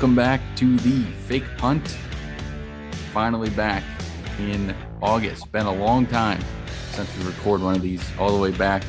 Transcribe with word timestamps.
Welcome 0.00 0.16
back 0.16 0.40
to 0.56 0.78
the 0.78 1.02
fake 1.28 1.44
punt. 1.58 1.86
Finally 3.12 3.50
back 3.50 3.84
in 4.38 4.74
August. 5.02 5.52
Been 5.52 5.66
a 5.66 5.74
long 5.74 6.06
time 6.06 6.42
since 6.92 7.14
we 7.18 7.24
record 7.26 7.60
one 7.60 7.76
of 7.76 7.82
these, 7.82 8.02
all 8.18 8.34
the 8.34 8.40
way 8.40 8.50
back 8.50 8.82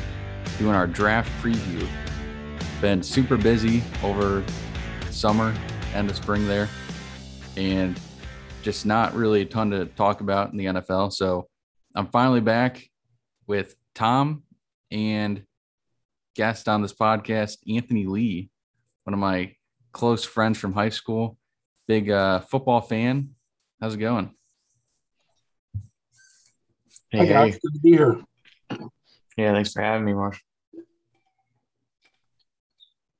doing 0.57 0.74
our 0.74 0.88
draft 0.88 1.29
preview. 1.43 1.86
Been 2.79 3.04
super 3.04 3.36
busy 3.36 3.83
over 4.02 4.42
summer 5.10 5.54
and 5.93 6.10
the 6.10 6.14
spring 6.14 6.47
there, 6.47 6.69
and 7.57 8.00
just 8.61 8.86
not 8.86 9.14
really 9.14 9.41
a 9.41 9.46
ton 9.46 9.69
to 9.71 9.88
talk 9.88 10.21
about 10.21 10.54
in 10.54 10.57
the 10.57 10.66
NFL. 10.68 11.11
So 11.11 11.50
I'm 11.93 12.07
finally 12.07 12.39
back 12.39 12.89
with 13.47 13.75
Tom 13.96 14.43
and 14.91 15.43
guest 16.38 16.69
on 16.69 16.82
this 16.82 16.93
podcast, 16.93 17.57
Anthony 17.69 18.05
Lee, 18.05 18.50
one 19.04 19.14
of 19.14 19.19
my 19.19 19.55
close 19.91 20.23
friends 20.23 20.57
from 20.57 20.73
high 20.73 20.89
school, 20.89 21.37
big 21.87 22.09
uh, 22.09 22.39
football 22.41 22.82
fan. 22.82 23.32
How's 23.79 23.95
it 23.95 23.97
going? 23.97 24.33
Hey, 27.09 27.19
Hi 27.19 27.25
guys, 27.25 27.59
good 27.59 27.73
to 27.73 27.79
be 27.79 27.91
here. 27.91 28.21
Yeah, 29.37 29.54
thanks 29.54 29.73
for 29.73 29.82
having 29.82 30.05
me, 30.05 30.13
Marsh. 30.13 30.39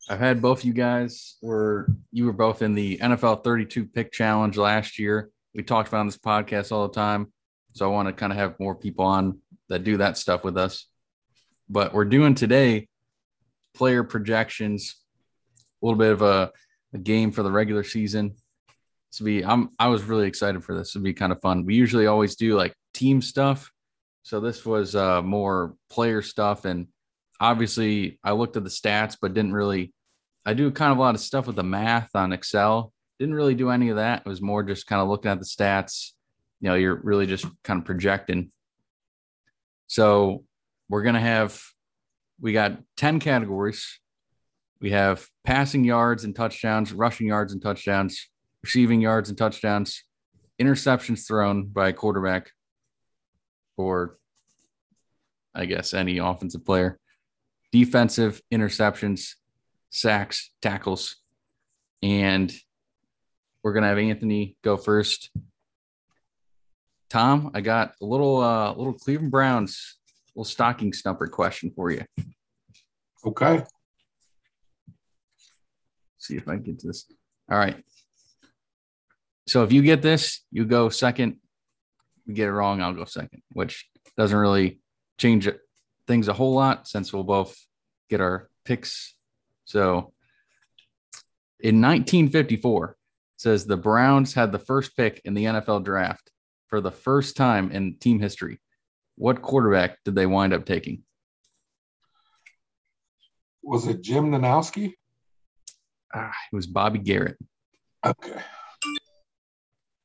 I've 0.10 0.20
had 0.20 0.42
both 0.42 0.66
you 0.66 0.74
guys 0.74 1.38
were 1.42 1.88
you 2.12 2.26
were 2.26 2.34
both 2.34 2.62
in 2.62 2.74
the 2.74 2.98
NFL 2.98 3.44
32 3.44 3.86
pick 3.86 4.12
challenge 4.12 4.58
last 4.58 5.00
year. 5.00 5.30
We 5.54 5.64
talked 5.64 5.90
about 5.90 6.06
this 6.06 6.18
podcast 6.18 6.72
all 6.72 6.88
the 6.88 6.94
time. 6.94 7.32
So 7.74 7.86
I 7.86 7.94
want 7.94 8.08
to 8.08 8.14
kind 8.14 8.32
of 8.32 8.38
have 8.38 8.60
more 8.60 8.76
people 8.76 9.06
on 9.06 9.40
that 9.70 9.84
do 9.84 9.98
that 9.98 10.18
stuff 10.18 10.44
with 10.44 10.58
us. 10.58 10.88
But 11.70 11.94
we're 11.94 12.06
doing 12.06 12.36
today 12.36 12.90
player 13.74 14.04
projections, 14.04 15.01
a 15.82 15.86
little 15.86 15.98
bit 15.98 16.12
of 16.12 16.22
a, 16.22 16.52
a 16.94 16.98
game 16.98 17.32
for 17.32 17.44
the 17.44 17.52
regular 17.52 17.84
season. 17.84 18.36
To 19.14 19.24
be 19.24 19.44
I'm 19.44 19.72
I 19.78 19.88
was 19.88 20.04
really 20.04 20.28
excited 20.28 20.64
for 20.64 20.76
this. 20.76 20.92
It'd 20.92 21.04
be 21.04 21.14
kind 21.14 21.32
of 21.32 21.42
fun. 21.42 21.66
We 21.66 21.76
usually 21.76 22.08
always 22.08 22.36
do 22.36 22.56
like 22.56 22.74
team 22.94 23.22
stuff. 23.22 23.72
So 24.24 24.40
this 24.40 24.66
was 24.66 24.96
uh 24.96 25.22
more 25.22 25.76
player 25.90 26.22
stuff 26.22 26.66
and 26.66 26.88
obviously 27.42 28.20
I 28.24 28.32
looked 28.32 28.56
at 28.56 28.64
the 28.64 28.70
stats, 28.70 29.18
but 29.22 29.34
didn't 29.34 29.54
really. 29.54 29.94
I 30.46 30.54
do 30.54 30.72
kind 30.72 30.92
of 30.92 30.98
a 30.98 31.02
lot 31.02 31.16
of 31.16 31.22
stuff 31.22 31.48
with 31.48 31.56
the 31.56 31.64
math 31.64 32.10
on 32.16 32.32
Excel. 32.32 32.94
Didn't 33.20 33.36
really 33.36 33.54
do 33.54 33.70
any 33.70 33.90
of 33.90 33.98
that. 33.98 34.24
It 34.26 34.30
was 34.30 34.42
more 34.42 34.64
just 34.64 34.88
kind 34.88 35.02
of 35.02 35.08
looking 35.08 35.30
at 35.30 35.40
the 35.40 35.46
stats. 35.46 36.12
You 36.62 36.70
know, 36.70 36.76
you're 36.76 37.00
really 37.04 37.28
just 37.28 37.46
kind 37.64 37.80
of 37.80 37.86
projecting. 37.86 38.52
So 39.88 40.46
we're 40.88 41.04
gonna 41.04 41.20
have. 41.20 41.62
We 42.40 42.54
got 42.54 42.80
ten 42.98 43.20
categories. 43.20 44.00
We 44.82 44.92
have 44.92 45.28
passing 45.44 45.84
yards 45.84 46.24
and 46.24 46.36
touchdowns, 46.36 46.92
rushing 46.92 47.28
yards 47.28 47.54
and 47.54 47.62
touchdowns, 47.62 48.30
receiving 48.64 49.00
yards 49.00 49.30
and 49.30 49.38
touchdowns, 49.38 50.04
interceptions 50.60 51.28
thrown 51.28 51.68
by 51.68 51.90
a 51.90 51.94
quarterback, 51.94 52.52
or 53.78 54.18
I 55.54 55.66
guess 55.66 55.94
any 55.94 56.18
offensive 56.18 56.66
player 56.66 56.98
defensive 57.72 58.42
interceptions, 58.54 59.36
sacks, 59.92 60.52
tackles. 60.62 61.18
And 62.04 62.54
we're 63.64 63.74
gonna 63.74 63.88
have 63.88 63.98
Anthony 63.98 64.58
go 64.64 64.78
first. 64.78 65.30
Tom, 67.10 67.52
I 67.54 67.62
got 67.62 67.94
a 68.02 68.06
little 68.06 68.42
uh 68.42 68.74
little 68.74 68.94
Cleveland 68.94 69.32
Browns 69.32 69.98
little 70.36 70.46
stocking 70.46 70.94
stumper 70.94 71.28
question 71.28 71.72
for 71.76 71.92
you. 71.92 72.04
Okay. 73.26 73.64
See 76.22 76.38
if 76.38 76.48
I 76.48 76.56
get 76.56 76.82
this. 76.82 77.12
All 77.52 77.58
right. 77.58 77.84
So 79.48 79.64
if 79.64 79.72
you 79.72 79.82
get 79.82 80.02
this, 80.02 80.42
you 80.52 80.66
go 80.66 80.90
second. 80.90 81.38
You 82.26 82.36
get 82.36 82.48
it 82.48 82.54
wrong, 82.54 82.82
I'll 82.82 82.94
go 82.94 83.06
second, 83.06 83.42
which 83.52 83.90
doesn't 84.16 84.38
really 84.38 84.80
change 85.18 85.50
things 86.08 86.28
a 86.28 86.34
whole 86.34 86.54
lot 86.54 86.88
since 86.88 87.12
we'll 87.12 87.24
both 87.24 87.58
get 88.10 88.22
our 88.22 88.50
picks. 88.64 89.16
So 89.66 90.14
in 91.60 91.82
1954, 91.82 92.90
it 92.90 92.96
says 93.38 93.66
the 93.66 93.76
Browns 93.76 94.36
had 94.36 94.52
the 94.52 94.60
first 94.60 94.96
pick 94.96 95.22
in 95.26 95.34
the 95.34 95.46
NFL 95.46 95.84
draft 95.84 96.32
for 96.68 96.80
the 96.80 96.92
first 96.92 97.36
time 97.36 97.72
in 97.72 97.98
team 97.98 98.20
history. 98.20 98.60
What 99.16 99.42
quarterback 99.42 99.98
did 100.06 100.14
they 100.14 100.28
wind 100.28 100.54
up 100.54 100.66
taking? 100.66 101.04
Was 103.64 103.88
it 103.88 104.02
Jim 104.02 104.32
Ninowski? 104.32 104.94
Ah, 106.14 106.32
it 106.52 106.56
was 106.56 106.68
Bobby 106.68 107.00
Garrett. 107.00 107.38
Okay. 108.06 108.42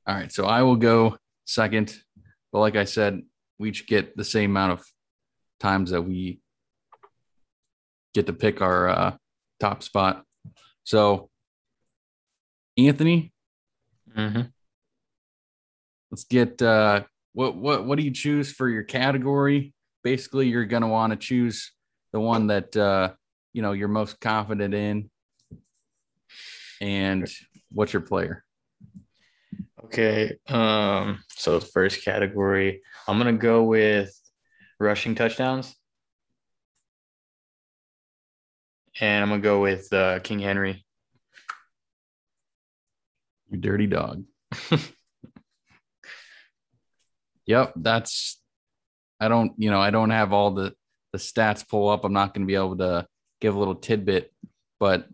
All 0.07 0.15
right, 0.15 0.31
so 0.31 0.45
I 0.47 0.63
will 0.63 0.77
go 0.77 1.17
second. 1.47 1.97
But 2.53 2.61
like 2.61 2.77
I 2.77 2.85
said, 2.85 3.23
we 3.59 3.71
each 3.71 3.87
get 3.87 4.17
the 4.17 4.25
same 4.25 4.51
amount 4.51 4.73
of 4.73 4.87
times 5.59 5.91
that 5.91 6.03
we 6.03 6.41
get 8.15 8.27
to 8.27 8.33
pick 8.33 8.61
our 8.61 8.89
uh, 8.89 9.17
top 9.59 9.83
spot. 9.83 10.25
So, 10.85 11.29
Anthony, 12.79 13.33
Mm-hmm. 14.17 14.43
let's 16.11 16.25
get 16.25 16.63
uh, 16.63 17.03
what 17.33 17.57
what 17.57 17.85
what 17.85 17.99
do 17.99 18.05
you 18.05 18.13
choose 18.13 18.53
for 18.53 18.69
your 18.69 18.85
category? 18.85 19.75
Basically, 20.05 20.49
you're 20.49 20.65
gonna 20.65 20.89
want 20.89 21.13
to 21.13 21.17
choose 21.19 21.73
the 22.13 22.21
one 22.21 22.47
that 22.47 22.75
uh, 22.77 23.13
you 23.53 23.61
know 23.61 23.73
you're 23.73 23.89
most 23.89 24.21
confident 24.21 24.73
in, 24.73 25.11
and 26.81 27.29
what's 27.71 27.93
your 27.93 28.03
player? 28.03 28.45
Okay. 29.85 30.37
Um, 30.49 31.23
so 31.29 31.59
the 31.59 31.67
first 31.67 32.05
category, 32.05 32.83
I'm 33.07 33.19
gonna 33.19 33.33
go 33.33 33.65
with 33.65 34.13
rushing 34.79 35.15
touchdowns. 35.15 35.75
And 39.01 39.23
I'm 39.23 39.29
gonna 39.29 39.43
go 39.43 39.61
with 39.61 39.93
uh, 39.93 40.21
King 40.21 40.39
Henry. 40.39 40.85
You 43.49 43.59
dirty 43.59 43.87
dog. 43.87 44.25
yep, 47.47 47.73
that's 47.77 48.41
I 49.21 49.29
don't, 49.29 49.53
you 49.57 49.71
know, 49.71 49.81
I 49.81 49.91
don't 49.91 50.11
have 50.11 50.33
all 50.33 50.51
the 50.53 50.75
the 51.13 51.19
stats 51.19 51.67
pull 51.67 51.89
up. 51.89 52.05
I'm 52.05 52.13
not 52.13 52.35
going 52.35 52.43
to 52.43 52.47
be 52.47 52.57
able 52.57 52.77
to 52.79 53.07
give 53.41 53.55
a 53.55 53.59
little 53.59 53.75
tidbit, 53.75 54.33
but 54.79 55.07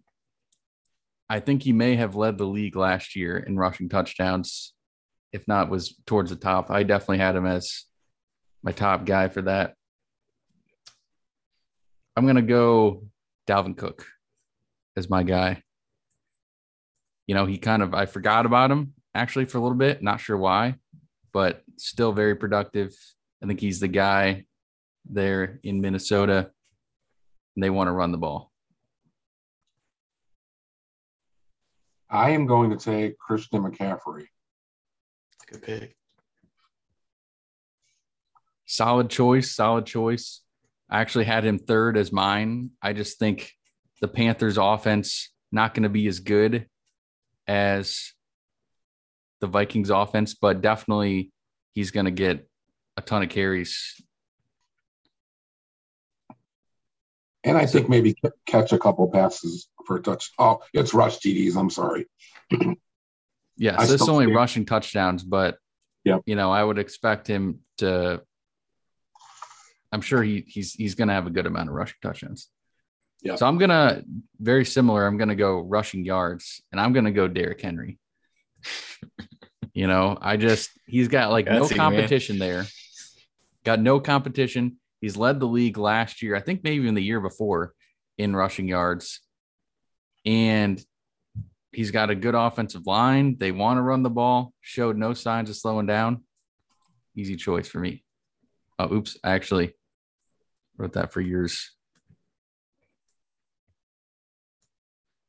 I 1.32 1.40
think 1.40 1.62
he 1.62 1.72
may 1.72 1.96
have 1.96 2.14
led 2.14 2.36
the 2.36 2.44
league 2.46 2.76
last 2.76 3.16
year 3.16 3.38
in 3.38 3.56
rushing 3.56 3.88
touchdowns, 3.88 4.74
if 5.32 5.48
not 5.48 5.70
was 5.70 5.96
towards 6.06 6.30
the 6.30 6.36
top. 6.36 6.70
I 6.70 6.82
definitely 6.82 7.18
had 7.18 7.36
him 7.36 7.46
as 7.46 7.84
my 8.62 8.72
top 8.72 9.06
guy 9.06 9.28
for 9.28 9.42
that. 9.42 9.74
I'm 12.16 12.24
going 12.24 12.36
to 12.36 12.42
go 12.42 13.04
Dalvin 13.48 13.76
Cook 13.76 14.06
as 14.96 15.08
my 15.08 15.22
guy 15.22 15.62
you 17.26 17.34
know, 17.34 17.46
he 17.46 17.56
kind 17.56 17.82
of 17.82 17.94
I 17.94 18.04
forgot 18.04 18.44
about 18.44 18.70
him 18.70 18.92
actually 19.14 19.46
for 19.46 19.56
a 19.56 19.62
little 19.62 19.78
bit, 19.78 20.02
not 20.02 20.20
sure 20.20 20.36
why, 20.36 20.76
but 21.32 21.62
still 21.78 22.12
very 22.12 22.34
productive. 22.34 22.94
I 23.42 23.46
think 23.46 23.58
he's 23.58 23.80
the 23.80 23.88
guy 23.88 24.44
there 25.08 25.58
in 25.62 25.80
Minnesota. 25.80 26.50
And 27.56 27.62
they 27.62 27.70
want 27.70 27.88
to 27.88 27.92
run 27.92 28.12
the 28.12 28.18
ball. 28.18 28.51
I 32.12 32.30
am 32.30 32.44
going 32.44 32.68
to 32.70 32.76
take 32.76 33.18
Christian 33.18 33.62
McCaffrey. 33.62 34.26
Good 35.50 35.62
pick. 35.62 35.96
Solid 38.66 39.08
choice, 39.08 39.50
solid 39.56 39.86
choice. 39.86 40.42
I 40.90 41.00
actually 41.00 41.24
had 41.24 41.44
him 41.44 41.58
third 41.58 41.96
as 41.96 42.12
mine. 42.12 42.72
I 42.82 42.92
just 42.92 43.18
think 43.18 43.52
the 44.02 44.08
Panthers 44.08 44.58
offense 44.58 45.30
not 45.50 45.72
going 45.72 45.84
to 45.84 45.88
be 45.88 46.06
as 46.06 46.20
good 46.20 46.66
as 47.46 48.12
the 49.40 49.46
Vikings 49.46 49.88
offense, 49.88 50.34
but 50.34 50.60
definitely 50.60 51.32
he's 51.72 51.92
going 51.92 52.04
to 52.04 52.10
get 52.10 52.46
a 52.98 53.00
ton 53.00 53.22
of 53.22 53.30
carries 53.30 54.02
And 57.44 57.58
I 57.58 57.66
think 57.66 57.88
maybe 57.88 58.14
catch 58.46 58.72
a 58.72 58.78
couple 58.78 59.08
passes 59.10 59.68
for 59.86 59.96
a 59.96 60.02
touch. 60.02 60.30
Oh, 60.38 60.60
it's 60.72 60.94
rush 60.94 61.18
TDs. 61.18 61.56
I'm 61.56 61.70
sorry. 61.70 62.06
Yes, 63.58 63.76
I 63.78 63.84
this 63.86 64.00
is 64.00 64.08
only 64.08 64.24
think- 64.24 64.36
rushing 64.36 64.64
touchdowns, 64.64 65.22
but 65.22 65.58
Yep. 66.04 66.22
you 66.24 66.34
know, 66.36 66.50
I 66.50 66.64
would 66.64 66.78
expect 66.78 67.26
him 67.28 67.60
to. 67.78 68.22
I'm 69.92 70.00
sure 70.00 70.22
he 70.22 70.42
he's 70.48 70.72
he's 70.72 70.94
going 70.94 71.08
to 71.08 71.14
have 71.14 71.26
a 71.26 71.30
good 71.30 71.46
amount 71.46 71.68
of 71.68 71.74
rushing 71.74 71.98
touchdowns. 72.02 72.48
Yeah. 73.22 73.36
So 73.36 73.46
I'm 73.46 73.58
gonna 73.58 74.02
very 74.40 74.64
similar. 74.64 75.06
I'm 75.06 75.18
gonna 75.18 75.36
go 75.36 75.60
rushing 75.60 76.04
yards, 76.04 76.62
and 76.72 76.80
I'm 76.80 76.92
gonna 76.94 77.12
go 77.12 77.28
Derrick 77.28 77.60
Henry. 77.60 77.98
you 79.74 79.86
know, 79.86 80.16
I 80.20 80.38
just 80.38 80.70
he's 80.86 81.08
got 81.08 81.30
like 81.30 81.44
no 81.46 81.62
Gutsy, 81.64 81.76
man. 81.76 81.78
competition 81.78 82.38
there. 82.38 82.64
Got 83.64 83.80
no 83.80 84.00
competition. 84.00 84.78
He's 85.02 85.16
led 85.16 85.40
the 85.40 85.48
league 85.48 85.78
last 85.78 86.22
year, 86.22 86.36
I 86.36 86.40
think 86.40 86.62
maybe 86.62 86.76
even 86.84 86.94
the 86.94 87.02
year 87.02 87.20
before 87.20 87.74
in 88.16 88.36
rushing 88.36 88.68
yards. 88.68 89.20
And 90.24 90.80
he's 91.72 91.90
got 91.90 92.10
a 92.10 92.14
good 92.14 92.36
offensive 92.36 92.86
line. 92.86 93.36
They 93.36 93.50
want 93.50 93.78
to 93.78 93.82
run 93.82 94.04
the 94.04 94.10
ball, 94.10 94.54
showed 94.60 94.96
no 94.96 95.12
signs 95.12 95.50
of 95.50 95.56
slowing 95.56 95.86
down. 95.86 96.22
Easy 97.16 97.34
choice 97.34 97.66
for 97.66 97.80
me. 97.80 98.04
Oh, 98.78 98.94
oops. 98.94 99.18
I 99.24 99.32
actually 99.32 99.74
wrote 100.76 100.92
that 100.92 101.12
for 101.12 101.20
years. 101.20 101.72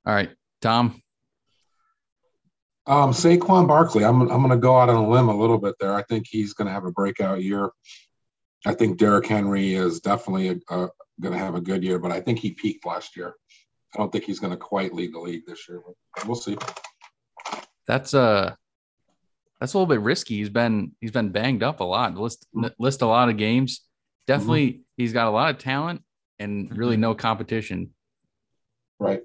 All 0.06 0.14
right, 0.14 0.30
Tom. 0.62 1.02
Um, 2.86 3.12
Saquon 3.12 3.68
Barkley. 3.68 4.06
I'm 4.06 4.22
I'm 4.22 4.42
going 4.42 4.50
to 4.50 4.58
go 4.58 4.78
out 4.78 4.90
on 4.90 4.98
a 4.98 5.10
limb 5.10 5.30
a 5.30 5.36
little 5.36 5.58
bit 5.58 5.76
there. 5.80 5.96
I 5.96 6.04
think 6.04 6.28
he's 6.30 6.54
going 6.54 6.68
to 6.68 6.74
have 6.74 6.86
a 6.86 6.92
breakout 6.92 7.42
year. 7.42 7.72
I 8.66 8.74
think 8.74 8.98
Derrick 8.98 9.28
Henry 9.28 9.74
is 9.74 10.00
definitely 10.00 10.62
going 10.70 10.90
to 11.22 11.38
have 11.38 11.56
a 11.56 11.62
good 11.62 11.84
year, 11.84 12.00
but 12.00 12.12
I 12.12 12.22
think 12.22 12.40
he 12.40 12.52
peaked 12.52 12.86
last 12.86 13.18
year. 13.18 13.36
I 13.94 14.00
don't 14.00 14.12
think 14.12 14.24
he's 14.24 14.40
going 14.40 14.52
to 14.52 14.58
quite 14.58 14.94
lead 14.94 15.14
the 15.14 15.20
league 15.20 15.46
this 15.46 15.68
year. 15.68 15.82
But 16.16 16.26
we'll 16.26 16.36
see. 16.36 16.58
That's 17.86 18.14
uh 18.14 18.56
that's 19.60 19.74
a 19.74 19.78
little 19.78 19.94
bit 19.94 20.02
risky. 20.02 20.38
He's 20.38 20.50
been 20.50 20.94
he's 21.02 21.12
been 21.12 21.30
banged 21.30 21.64
up 21.64 21.82
a 21.82 21.84
lot. 21.84 22.16
List 22.16 22.48
list 22.80 23.02
a 23.02 23.06
lot 23.06 23.30
of 23.30 23.38
games. 23.38 23.82
Definitely, 24.26 24.68
mm-hmm. 24.68 24.82
he's 24.98 25.14
got 25.14 25.28
a 25.28 25.32
lot 25.32 25.50
of 25.50 25.58
talent 25.58 26.02
and 26.40 26.76
really 26.78 26.98
no 26.98 27.14
competition. 27.14 27.92
Right. 29.00 29.22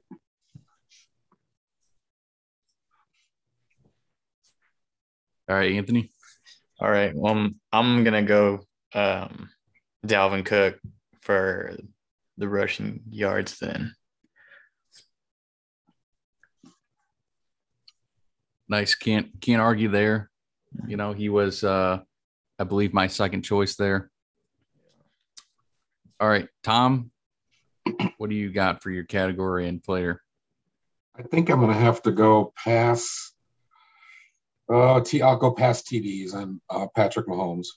All 5.49 5.56
right, 5.56 5.73
Anthony. 5.73 6.11
All 6.81 6.91
right. 6.91 7.12
Well, 7.14 7.32
I'm, 7.32 7.61
I'm 7.73 8.05
gonna 8.05 8.23
go 8.23 8.61
um, 8.94 9.50
Dalvin 10.06 10.44
Cook 10.44 10.79
for 11.23 11.76
the 12.37 12.49
rushing 12.49 13.02
yards 13.11 13.58
then. 13.58 13.94
Nice. 18.69 18.94
Can't 18.94 19.29
can't 19.40 19.62
argue 19.62 19.88
there. 19.88 20.31
You 20.87 20.96
know, 20.96 21.12
he 21.12 21.29
was 21.29 21.64
uh 21.64 22.00
I 22.58 22.64
believe 22.64 22.93
my 22.93 23.06
second 23.06 23.43
choice 23.43 23.76
there. 23.76 24.11
All 26.20 26.29
right, 26.29 26.49
Tom, 26.64 27.11
what 28.19 28.29
do 28.29 28.37
you 28.37 28.52
got 28.52 28.82
for 28.82 28.91
your 28.91 29.05
category 29.05 29.69
and 29.69 29.82
player? 29.82 30.20
I 31.17 31.23
think 31.23 31.49
I'm 31.49 31.61
gonna 31.61 31.73
have 31.75 32.02
to 32.02 32.12
go 32.12 32.52
pass 32.56 33.32
uh, 34.73 35.00
T, 35.00 35.23
I'll 35.23 35.37
go 35.37 35.52
past 35.52 35.87
TDs 35.87 36.34
and 36.34 36.61
uh, 36.69 36.87
Patrick 36.94 37.26
Mahomes. 37.26 37.69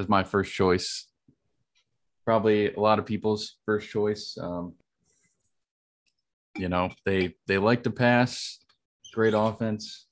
That's 0.00 0.08
my 0.08 0.24
first 0.24 0.54
choice. 0.54 1.06
Probably 2.24 2.72
a 2.72 2.80
lot 2.80 2.98
of 2.98 3.04
people's 3.04 3.56
first 3.66 3.90
choice. 3.90 4.34
Um, 4.40 4.72
you 6.56 6.70
know, 6.70 6.88
they 7.04 7.34
they 7.46 7.58
like 7.58 7.82
to 7.82 7.90
pass. 7.90 8.60
Great 9.12 9.34
offense. 9.36 10.06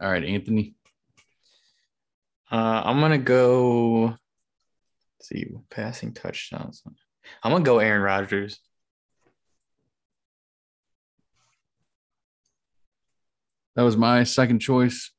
All 0.00 0.10
right, 0.10 0.24
Anthony. 0.24 0.76
Uh, 2.50 2.80
I'm 2.86 3.00
gonna 3.00 3.18
go. 3.18 4.16
see, 5.20 5.48
passing 5.68 6.14
touchdowns. 6.14 6.82
I'm 7.42 7.52
gonna 7.52 7.64
go 7.64 7.80
Aaron 7.80 8.00
Rodgers. 8.00 8.60
That 13.74 13.82
was 13.82 13.98
my 13.98 14.24
second 14.24 14.60
choice. 14.60 15.10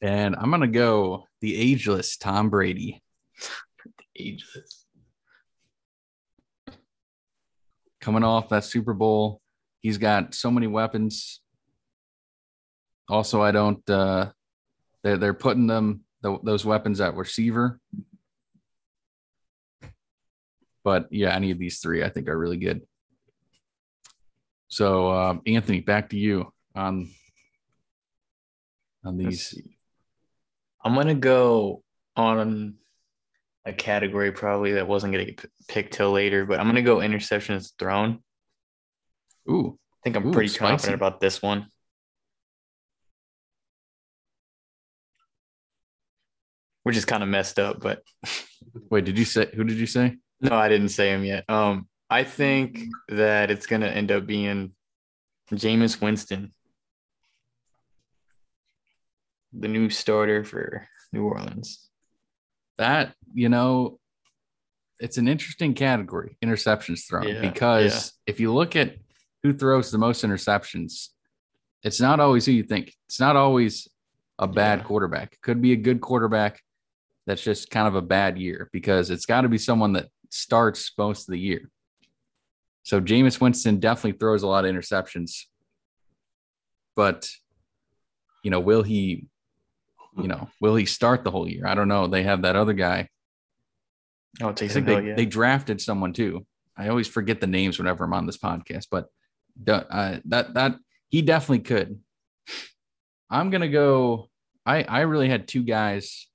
And 0.00 0.36
I'm 0.36 0.50
going 0.50 0.62
to 0.62 0.68
go 0.68 1.24
the 1.40 1.56
ageless 1.56 2.16
Tom 2.16 2.50
Brady. 2.50 3.02
ageless. 4.16 4.86
Coming 8.00 8.24
off 8.24 8.48
that 8.50 8.64
Super 8.64 8.94
Bowl, 8.94 9.40
he's 9.80 9.98
got 9.98 10.34
so 10.34 10.50
many 10.50 10.66
weapons. 10.66 11.40
Also, 13.08 13.42
I 13.42 13.50
don't, 13.50 13.88
uh, 13.90 14.30
they're, 15.02 15.16
they're 15.16 15.34
putting 15.34 15.66
them, 15.66 16.02
the, 16.22 16.38
those 16.42 16.64
weapons 16.64 17.00
at 17.00 17.14
receiver. 17.14 17.80
But 20.84 21.08
yeah, 21.10 21.34
any 21.34 21.50
of 21.50 21.58
these 21.58 21.80
three 21.80 22.02
I 22.02 22.08
think 22.08 22.28
are 22.28 22.38
really 22.38 22.56
good. 22.56 22.82
So, 24.68 25.12
um, 25.12 25.42
Anthony, 25.46 25.80
back 25.80 26.10
to 26.10 26.18
you 26.18 26.52
on 26.74 27.10
on 29.04 29.16
these? 29.16 29.58
I'm 30.88 30.94
gonna 30.94 31.14
go 31.14 31.82
on 32.16 32.76
a 33.66 33.74
category 33.74 34.32
probably 34.32 34.72
that 34.72 34.88
wasn't 34.88 35.12
gonna 35.12 35.26
get 35.26 35.44
picked 35.68 35.92
till 35.92 36.12
later, 36.12 36.46
but 36.46 36.58
I'm 36.58 36.66
gonna 36.66 36.80
go 36.80 36.96
interceptions 36.96 37.72
thrown. 37.78 38.22
Ooh, 39.50 39.78
I 39.92 39.96
think 40.02 40.16
I'm 40.16 40.28
Ooh, 40.28 40.32
pretty 40.32 40.48
spicy. 40.48 40.60
confident 40.60 40.94
about 40.94 41.20
this 41.20 41.42
one. 41.42 41.66
Which 46.84 46.96
is 46.96 47.04
kind 47.04 47.22
of 47.22 47.28
messed 47.28 47.58
up, 47.58 47.80
but 47.80 48.02
wait, 48.90 49.04
did 49.04 49.18
you 49.18 49.26
say 49.26 49.50
who 49.54 49.64
did 49.64 49.76
you 49.76 49.86
say? 49.86 50.16
No, 50.40 50.56
I 50.56 50.70
didn't 50.70 50.88
say 50.88 51.10
him 51.10 51.22
yet. 51.22 51.44
Um, 51.50 51.86
I 52.08 52.24
think 52.24 52.80
that 53.08 53.50
it's 53.50 53.66
gonna 53.66 53.88
end 53.88 54.10
up 54.10 54.24
being 54.24 54.72
Jameis 55.52 56.00
Winston 56.00 56.54
the 59.52 59.68
new 59.68 59.90
starter 59.90 60.44
for 60.44 60.86
New 61.12 61.24
Orleans. 61.24 61.88
That, 62.76 63.14
you 63.34 63.48
know, 63.48 63.98
it's 65.00 65.18
an 65.18 65.28
interesting 65.28 65.74
category, 65.74 66.36
interceptions 66.44 67.08
thrown, 67.08 67.28
yeah, 67.28 67.40
because 67.40 68.12
yeah. 68.26 68.32
if 68.32 68.40
you 68.40 68.52
look 68.52 68.76
at 68.76 68.96
who 69.42 69.52
throws 69.52 69.90
the 69.90 69.98
most 69.98 70.24
interceptions, 70.24 71.08
it's 71.82 72.00
not 72.00 72.20
always 72.20 72.46
who 72.46 72.52
you 72.52 72.64
think. 72.64 72.92
It's 73.08 73.20
not 73.20 73.36
always 73.36 73.88
a 74.38 74.46
bad 74.46 74.80
yeah. 74.80 74.84
quarterback. 74.84 75.32
It 75.32 75.40
could 75.40 75.62
be 75.62 75.72
a 75.72 75.76
good 75.76 76.00
quarterback 76.00 76.60
that's 77.26 77.42
just 77.42 77.70
kind 77.70 77.86
of 77.86 77.94
a 77.94 78.02
bad 78.02 78.38
year 78.38 78.68
because 78.72 79.10
it's 79.10 79.26
got 79.26 79.42
to 79.42 79.48
be 79.48 79.58
someone 79.58 79.92
that 79.92 80.08
starts 80.30 80.92
most 80.98 81.28
of 81.28 81.32
the 81.32 81.38
year. 81.38 81.70
So 82.82 83.00
Jameis 83.00 83.40
Winston 83.40 83.80
definitely 83.80 84.18
throws 84.18 84.42
a 84.42 84.48
lot 84.48 84.64
of 84.64 84.74
interceptions. 84.74 85.44
But, 86.96 87.28
you 88.42 88.50
know, 88.50 88.60
will 88.60 88.82
he 88.82 89.26
you 90.20 90.28
know, 90.28 90.48
will 90.60 90.74
he 90.74 90.86
start 90.86 91.24
the 91.24 91.30
whole 91.30 91.48
year? 91.48 91.66
I 91.66 91.74
don't 91.74 91.88
know. 91.88 92.06
They 92.06 92.24
have 92.24 92.42
that 92.42 92.56
other 92.56 92.72
guy. 92.72 93.08
Oh, 94.40 94.52
Taysom 94.52 94.86
Hill, 94.86 95.00
they, 95.00 95.08
yeah. 95.08 95.14
they 95.14 95.26
drafted 95.26 95.80
someone 95.80 96.12
too. 96.12 96.46
I 96.76 96.88
always 96.88 97.08
forget 97.08 97.40
the 97.40 97.46
names 97.46 97.78
whenever 97.78 98.04
I'm 98.04 98.12
on 98.12 98.26
this 98.26 98.38
podcast, 98.38 98.86
but 98.90 99.06
uh, 99.66 100.18
that 100.26 100.54
that 100.54 100.76
he 101.08 101.22
definitely 101.22 101.60
could. 101.60 101.98
I'm 103.30 103.50
gonna 103.50 103.68
go. 103.68 104.28
I 104.64 104.84
I 104.84 105.00
really 105.00 105.28
had 105.28 105.48
two 105.48 105.62
guys, 105.62 106.28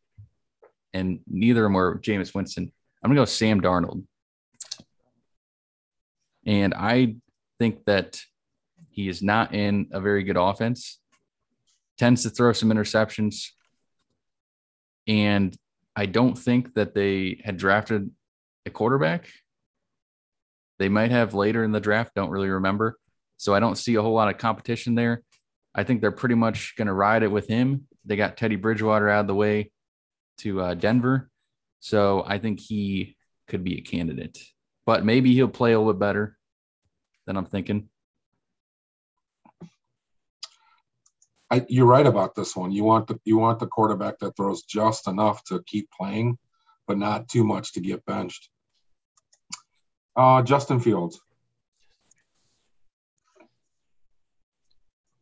and 0.93 1.19
neither 1.27 1.61
of 1.61 1.65
them 1.65 1.73
were 1.73 1.99
Jameis 1.99 2.35
Winston. 2.35 2.71
I'm 3.01 3.09
gonna 3.09 3.21
go 3.21 3.25
Sam 3.25 3.61
Darnold, 3.61 4.03
and 6.45 6.73
I 6.73 7.15
think 7.59 7.85
that 7.85 8.19
he 8.89 9.07
is 9.07 9.23
not 9.23 9.53
in 9.53 9.87
a 9.91 10.01
very 10.01 10.23
good 10.23 10.37
offense. 10.37 10.99
Tends 11.97 12.23
to 12.23 12.29
throw 12.29 12.53
some 12.53 12.69
interceptions. 12.69 13.47
And 15.07 15.55
I 15.95 16.05
don't 16.05 16.37
think 16.37 16.73
that 16.75 16.93
they 16.93 17.41
had 17.43 17.57
drafted 17.57 18.09
a 18.65 18.69
quarterback. 18.69 19.27
They 20.79 20.89
might 20.89 21.11
have 21.11 21.33
later 21.33 21.63
in 21.63 21.71
the 21.71 21.79
draft, 21.79 22.15
don't 22.15 22.29
really 22.29 22.49
remember. 22.49 22.97
So 23.37 23.53
I 23.53 23.59
don't 23.59 23.77
see 23.77 23.95
a 23.95 24.01
whole 24.01 24.13
lot 24.13 24.29
of 24.29 24.37
competition 24.37 24.95
there. 24.95 25.23
I 25.75 25.83
think 25.83 26.01
they're 26.01 26.11
pretty 26.11 26.35
much 26.35 26.75
going 26.77 26.87
to 26.87 26.93
ride 26.93 27.23
it 27.23 27.31
with 27.31 27.47
him. 27.47 27.87
They 28.05 28.15
got 28.15 28.37
Teddy 28.37 28.55
Bridgewater 28.55 29.09
out 29.09 29.21
of 29.21 29.27
the 29.27 29.35
way 29.35 29.71
to 30.39 30.61
uh, 30.61 30.73
Denver. 30.73 31.29
So 31.79 32.23
I 32.25 32.37
think 32.37 32.59
he 32.59 33.15
could 33.47 33.63
be 33.63 33.77
a 33.77 33.81
candidate, 33.81 34.37
but 34.85 35.03
maybe 35.03 35.33
he'll 35.33 35.47
play 35.47 35.73
a 35.73 35.79
little 35.79 35.93
bit 35.93 35.99
better 35.99 36.37
than 37.25 37.37
I'm 37.37 37.45
thinking. 37.45 37.89
I, 41.53 41.63
you're 41.69 41.85
right 41.85 42.07
about 42.07 42.33
this 42.33 42.55
one. 42.55 42.71
You 42.71 42.83
want 42.83 43.05
the 43.05 43.19
you 43.25 43.37
want 43.37 43.59
the 43.59 43.67
quarterback 43.67 44.17
that 44.19 44.35
throws 44.35 44.63
just 44.63 45.07
enough 45.07 45.43
to 45.45 45.61
keep 45.67 45.87
playing, 45.91 46.39
but 46.87 46.97
not 46.97 47.29
too 47.29 47.43
much 47.43 47.73
to 47.73 47.79
get 47.79 48.03
benched. 48.07 48.49
Uh, 50.15 50.41
Justin 50.41 50.79
Fields. 50.79 51.21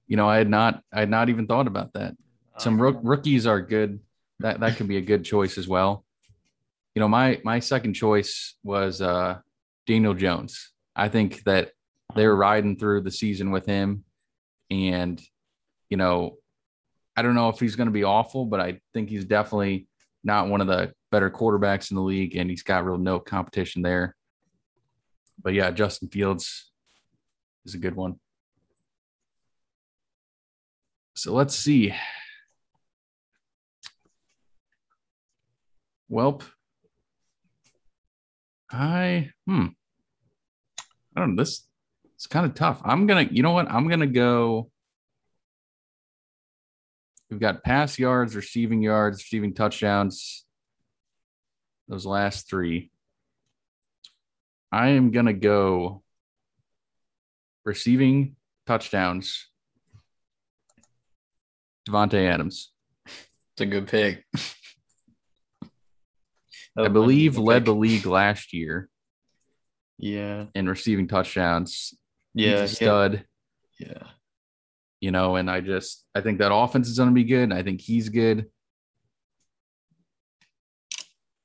You 0.07 0.15
know, 0.15 0.29
I 0.29 0.38
had 0.38 0.50
not 0.50 0.81
I 0.93 1.01
had 1.01 1.09
not 1.09 1.27
even 1.27 1.47
thought 1.47 1.67
about 1.67 1.91
that. 1.93 2.15
Some 2.57 2.81
rook, 2.81 3.00
rookies 3.03 3.45
are 3.45 3.59
good. 3.59 4.00
That 4.39 4.61
that 4.61 4.77
could 4.77 4.88
be 4.88 4.97
a 4.97 5.01
good 5.01 5.25
choice 5.25 5.57
as 5.57 5.67
well. 5.67 6.05
You 6.95 7.01
know, 7.01 7.09
my 7.09 7.41
my 7.43 7.59
second 7.59 7.93
choice 7.93 8.55
was 8.63 9.01
uh, 9.01 9.39
Daniel 9.85 10.13
Jones. 10.13 10.71
I 10.95 11.09
think 11.09 11.43
that 11.43 11.71
they're 12.15 12.35
riding 12.35 12.77
through 12.77 13.01
the 13.01 13.11
season 13.11 13.51
with 13.51 13.65
him, 13.65 14.05
and 14.69 15.21
you 15.91 15.98
know, 15.98 16.38
I 17.15 17.21
don't 17.21 17.36
know 17.36 17.50
if 17.50 17.60
he's 17.60 17.75
going 17.75 17.88
to 17.88 17.93
be 17.93 18.05
awful, 18.05 18.45
but 18.45 18.62
I 18.62 18.79
think 18.93 19.10
he's 19.10 19.25
definitely 19.25 19.88
not 20.24 20.48
one 20.48 20.62
of 20.62 20.67
the 20.67 20.93
better 21.12 21.29
quarterbacks 21.29 21.91
in 21.91 21.95
the 21.95 22.01
league, 22.01 22.36
and 22.36 22.50
he's 22.50 22.63
got 22.63 22.86
real 22.86 22.98
no 22.98 23.19
competition 23.19 23.83
there. 23.83 24.15
but 25.43 25.53
yeah, 25.53 25.69
Justin 25.71 26.07
Fields 26.07 26.71
is 27.65 27.75
a 27.75 27.77
good 27.77 27.95
one. 27.95 28.19
So 31.15 31.33
let's 31.33 31.55
see. 31.55 31.93
Welp. 36.10 36.43
I 38.71 39.31
hmm. 39.45 39.67
I 41.15 41.19
don't 41.19 41.36
know. 41.36 41.41
This 41.41 41.67
it's 42.15 42.27
kind 42.27 42.45
of 42.45 42.53
tough. 42.53 42.79
I'm 42.83 43.07
gonna, 43.07 43.27
you 43.29 43.43
know 43.43 43.51
what? 43.51 43.69
I'm 43.69 43.89
gonna 43.89 44.07
go. 44.07 44.69
We've 47.31 47.39
got 47.39 47.63
pass 47.63 47.97
yards, 47.97 48.35
receiving 48.35 48.81
yards, 48.83 49.19
receiving 49.23 49.53
touchdowns. 49.53 50.45
Those 51.88 52.05
last 52.05 52.50
three. 52.50 52.91
I 54.71 54.89
am 54.89 55.11
gonna 55.11 55.33
go 55.33 56.03
receiving 57.63 58.35
touchdowns. 58.67 59.47
Davante 61.89 62.27
Adams. 62.29 62.71
It's 63.05 63.61
a 63.61 63.65
good 63.65 63.88
pick. 63.88 64.25
I 66.77 66.88
believe 66.89 67.38
led 67.38 67.65
the 67.65 67.73
league 67.75 68.05
last 68.05 68.53
year 68.53 68.89
Yeah. 69.97 70.45
in 70.55 70.67
receiving 70.69 71.07
touchdowns. 71.07 71.93
Yeah. 72.33 72.61
He's 72.61 72.71
a 72.71 72.75
stud. 72.75 73.25
Yeah. 73.79 74.03
You 75.01 75.12
know, 75.12 75.36
and 75.36 75.50
I 75.50 75.60
just 75.62 76.05
I 76.15 76.22
think 76.22 76.38
that 76.39 76.53
offense 76.53 76.88
is 76.88 76.98
going 76.98 77.10
to 77.10 77.15
be 77.15 77.24
good. 77.25 77.51
I 77.51 77.63
think 77.63 77.81
he's 77.81 78.08
good. 78.08 78.46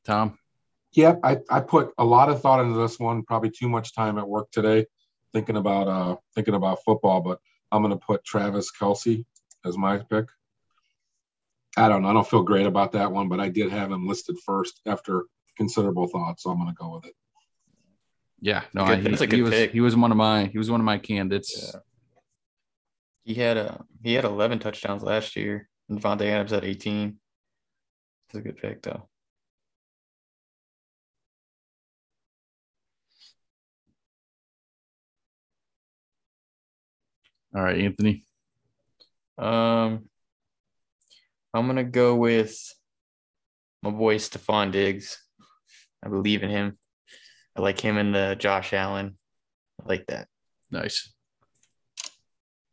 Tom, 0.04 0.38
Yeah, 0.92 1.16
I, 1.24 1.38
I 1.50 1.60
put 1.60 1.92
a 1.98 2.04
lot 2.04 2.28
of 2.28 2.40
thought 2.40 2.60
into 2.64 2.78
this 2.78 3.00
one. 3.00 3.24
Probably 3.24 3.50
too 3.50 3.68
much 3.68 3.92
time 3.94 4.18
at 4.18 4.28
work 4.28 4.50
today, 4.52 4.86
thinking 5.32 5.56
about 5.56 5.88
uh 5.88 6.16
thinking 6.34 6.54
about 6.54 6.84
football. 6.84 7.20
But 7.20 7.38
I'm 7.72 7.82
going 7.82 7.98
to 7.98 8.06
put 8.06 8.24
Travis 8.24 8.70
Kelce 8.70 9.24
as 9.64 9.76
my 9.76 9.98
pick. 9.98 10.26
I 11.76 11.88
don't 11.88 12.02
know. 12.02 12.08
I 12.08 12.12
don't 12.12 12.28
feel 12.28 12.42
great 12.42 12.66
about 12.66 12.92
that 12.92 13.10
one, 13.10 13.28
but 13.28 13.40
I 13.40 13.48
did 13.48 13.70
have 13.70 13.90
him 13.90 14.06
listed 14.06 14.36
first 14.46 14.80
after 14.86 15.24
considerable 15.56 16.06
thought, 16.06 16.40
so 16.40 16.50
I'm 16.50 16.58
going 16.58 16.68
to 16.68 16.74
go 16.74 16.94
with 16.94 17.06
it. 17.06 17.14
yeah, 18.40 18.62
no, 18.72 18.84
Good- 18.86 18.98
I, 18.98 19.00
he, 19.00 19.08
that's 19.08 19.22
a 19.22 19.26
he 19.26 19.42
was 19.42 19.50
pick. 19.50 19.72
he 19.72 19.80
was 19.80 19.96
one 19.96 20.10
of 20.10 20.16
my 20.16 20.44
he 20.46 20.58
was 20.58 20.70
one 20.70 20.80
of 20.80 20.84
my 20.86 20.98
candidates. 20.98 21.72
Yeah. 21.74 21.80
He 23.26 23.34
had 23.34 23.56
a 23.56 23.84
he 24.04 24.14
had 24.14 24.24
11 24.24 24.60
touchdowns 24.60 25.02
last 25.02 25.34
year. 25.34 25.68
And 25.88 26.00
Davante 26.00 26.22
Adams 26.22 26.52
had 26.52 26.64
18. 26.64 27.18
It's 28.28 28.38
a 28.38 28.40
good 28.40 28.56
pick 28.56 28.82
though. 28.82 29.08
All 37.54 37.62
right, 37.62 37.80
Anthony. 37.80 38.24
Um, 39.38 40.08
I'm 41.52 41.66
gonna 41.66 41.82
go 41.82 42.14
with 42.14 42.56
my 43.82 43.90
boy 43.90 44.18
Stefon 44.18 44.70
Diggs. 44.70 45.18
I 46.04 46.08
believe 46.08 46.44
in 46.44 46.50
him. 46.50 46.78
I 47.56 47.60
like 47.60 47.80
him 47.80 47.96
and 47.96 48.14
the 48.14 48.36
Josh 48.38 48.72
Allen. 48.72 49.18
I 49.82 49.88
like 49.88 50.06
that. 50.06 50.28
Nice. 50.70 51.15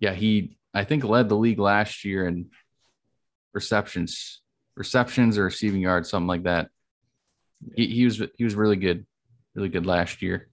Yeah, 0.04 0.12
he 0.12 0.58
I 0.74 0.84
think 0.84 1.06
led 1.06 1.30
the 1.30 1.38
league 1.38 1.60
last 1.60 2.04
year 2.04 2.28
in 2.28 2.50
receptions, 3.54 4.42
receptions 4.76 5.38
or 5.38 5.46
receiving 5.46 5.80
yards, 5.80 6.10
something 6.10 6.28
like 6.28 6.44
that. 6.44 6.72
He, 7.74 7.88
he 7.88 8.04
was 8.04 8.22
he 8.38 8.44
was 8.44 8.54
really 8.54 8.76
good, 8.76 9.06
really 9.56 9.70
good 9.70 9.86
last 9.86 10.22
year. 10.22 10.50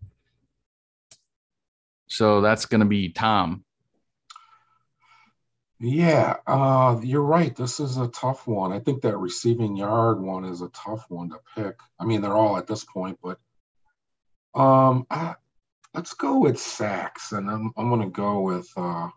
So 2.06 2.40
that's 2.42 2.66
going 2.66 2.82
to 2.82 2.86
be 2.86 3.08
Tom. 3.08 3.64
Yeah, 5.80 6.36
uh, 6.46 7.00
you're 7.02 7.20
right. 7.20 7.56
This 7.56 7.80
is 7.80 7.96
a 7.96 8.06
tough 8.06 8.46
one. 8.46 8.70
I 8.70 8.78
think 8.78 9.02
that 9.02 9.16
receiving 9.16 9.76
yard 9.76 10.20
one 10.20 10.44
is 10.44 10.60
a 10.62 10.68
tough 10.68 11.06
one 11.08 11.30
to 11.30 11.40
pick. 11.56 11.76
I 11.98 12.04
mean, 12.04 12.20
they're 12.20 12.36
all 12.36 12.56
at 12.56 12.68
this 12.68 12.84
point, 12.84 13.18
but 13.20 13.40
um, 14.54 15.08
I, 15.10 15.34
let's 15.92 16.14
go 16.14 16.38
with 16.38 16.60
sacks, 16.60 17.32
and 17.32 17.50
I'm 17.50 17.72
I'm 17.76 17.90
gonna 17.90 18.10
go 18.10 18.42
with 18.42 18.70
uh, 18.76 19.08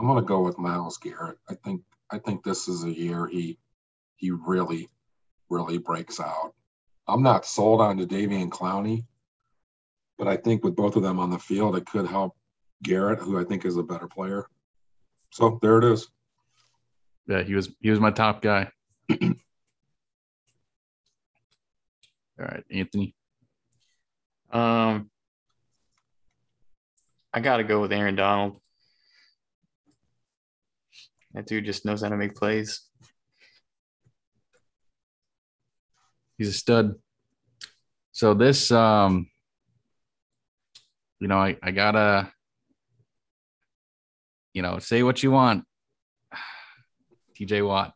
I'm 0.00 0.06
gonna 0.06 0.22
go 0.22 0.40
with 0.40 0.56
Myles 0.58 0.96
Garrett. 0.96 1.36
I 1.50 1.54
think 1.54 1.82
I 2.10 2.18
think 2.18 2.42
this 2.42 2.68
is 2.68 2.84
a 2.84 2.90
year 2.90 3.26
he 3.26 3.58
he 4.16 4.30
really 4.30 4.88
really 5.50 5.76
breaks 5.76 6.18
out. 6.18 6.54
I'm 7.06 7.22
not 7.22 7.44
sold 7.44 7.82
on 7.82 7.98
Jadeveon 7.98 8.48
Clowney, 8.48 9.04
but 10.16 10.26
I 10.26 10.38
think 10.38 10.64
with 10.64 10.74
both 10.74 10.96
of 10.96 11.02
them 11.02 11.18
on 11.18 11.28
the 11.28 11.38
field, 11.38 11.76
it 11.76 11.84
could 11.84 12.06
help 12.06 12.34
Garrett, 12.82 13.18
who 13.18 13.38
I 13.38 13.44
think 13.44 13.66
is 13.66 13.76
a 13.76 13.82
better 13.82 14.08
player. 14.08 14.46
So 15.32 15.58
there 15.60 15.76
it 15.76 15.84
is. 15.84 16.08
Yeah, 17.26 17.42
he 17.42 17.54
was 17.54 17.68
he 17.80 17.90
was 17.90 18.00
my 18.00 18.10
top 18.10 18.40
guy. 18.40 18.70
All 19.10 19.18
right, 22.38 22.64
Anthony. 22.70 23.14
Um, 24.50 25.10
I 27.34 27.40
gotta 27.40 27.64
go 27.64 27.82
with 27.82 27.92
Aaron 27.92 28.16
Donald. 28.16 28.60
That 31.34 31.46
dude 31.46 31.64
just 31.64 31.84
knows 31.84 32.02
how 32.02 32.08
to 32.08 32.16
make 32.16 32.34
plays. 32.34 32.80
He's 36.36 36.48
a 36.48 36.52
stud. 36.52 36.94
So 38.12 38.34
this 38.34 38.70
um 38.70 39.28
you 41.20 41.28
know, 41.28 41.38
I, 41.38 41.56
I 41.62 41.70
gotta 41.70 42.32
you 44.52 44.62
know, 44.62 44.78
say 44.78 45.02
what 45.02 45.22
you 45.22 45.30
want. 45.30 45.64
TJ 47.38 47.66
Watt. 47.66 47.92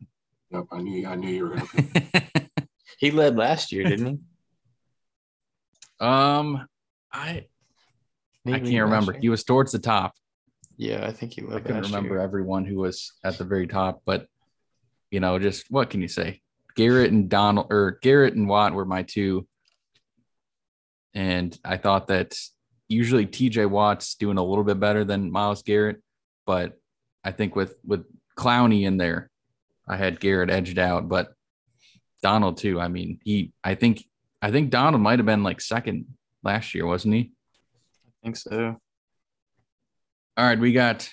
Yep, 0.50 0.64
I 0.70 0.80
knew 0.82 1.06
I 1.06 1.16
knew 1.16 1.30
you 1.30 1.48
were 1.48 1.56
gonna. 1.56 1.66
He 2.98 3.10
led 3.10 3.36
last 3.36 3.72
year, 3.72 3.84
didn't 3.84 4.06
he? 4.06 4.18
um 6.06 6.66
I 7.12 7.46
I 8.46 8.60
can't 8.60 8.84
remember. 8.84 9.12
He 9.12 9.28
was 9.28 9.44
towards 9.44 9.72
the 9.72 9.78
top. 9.78 10.14
Yeah, 10.76 11.06
I 11.06 11.12
think 11.12 11.34
he 11.34 11.42
led. 11.42 11.58
I 11.58 11.60
couldn't 11.60 11.82
remember 11.82 12.14
year. 12.14 12.22
everyone 12.22 12.64
who 12.64 12.76
was 12.76 13.12
at 13.22 13.38
the 13.38 13.44
very 13.44 13.66
top, 13.66 14.02
but 14.04 14.26
you 15.10 15.20
know, 15.20 15.38
just 15.38 15.70
what 15.70 15.90
can 15.90 16.00
you 16.00 16.08
say? 16.08 16.40
Garrett 16.74 17.12
and 17.12 17.28
Donald 17.28 17.68
or 17.70 17.98
Garrett 18.02 18.34
and 18.34 18.48
Watt 18.48 18.74
were 18.74 18.84
my 18.84 19.02
two. 19.02 19.46
And 21.14 21.56
I 21.64 21.76
thought 21.76 22.08
that 22.08 22.36
usually 22.88 23.26
TJ 23.26 23.70
Watt's 23.70 24.16
doing 24.16 24.38
a 24.38 24.44
little 24.44 24.64
bit 24.64 24.80
better 24.80 25.04
than 25.04 25.30
Myles 25.30 25.62
Garrett, 25.62 26.02
but 26.46 26.78
I 27.22 27.30
think 27.30 27.54
with 27.54 27.76
with 27.84 28.04
Clowney 28.36 28.82
in 28.82 28.96
there, 28.96 29.30
I 29.86 29.96
had 29.96 30.18
Garrett 30.18 30.50
edged 30.50 30.78
out, 30.78 31.08
but 31.08 31.32
Donald 32.22 32.56
too. 32.56 32.80
I 32.80 32.88
mean, 32.88 33.20
he 33.22 33.52
I 33.62 33.76
think 33.76 34.04
I 34.42 34.50
think 34.50 34.70
Donald 34.70 35.02
might 35.02 35.18
have 35.20 35.26
been 35.26 35.44
like 35.44 35.60
second 35.60 36.06
last 36.42 36.74
year, 36.74 36.86
wasn't 36.86 37.14
he? 37.14 37.32
I 38.06 38.10
think 38.24 38.36
so. 38.36 38.80
All 40.36 40.44
right, 40.44 40.58
we 40.58 40.72
got 40.72 41.08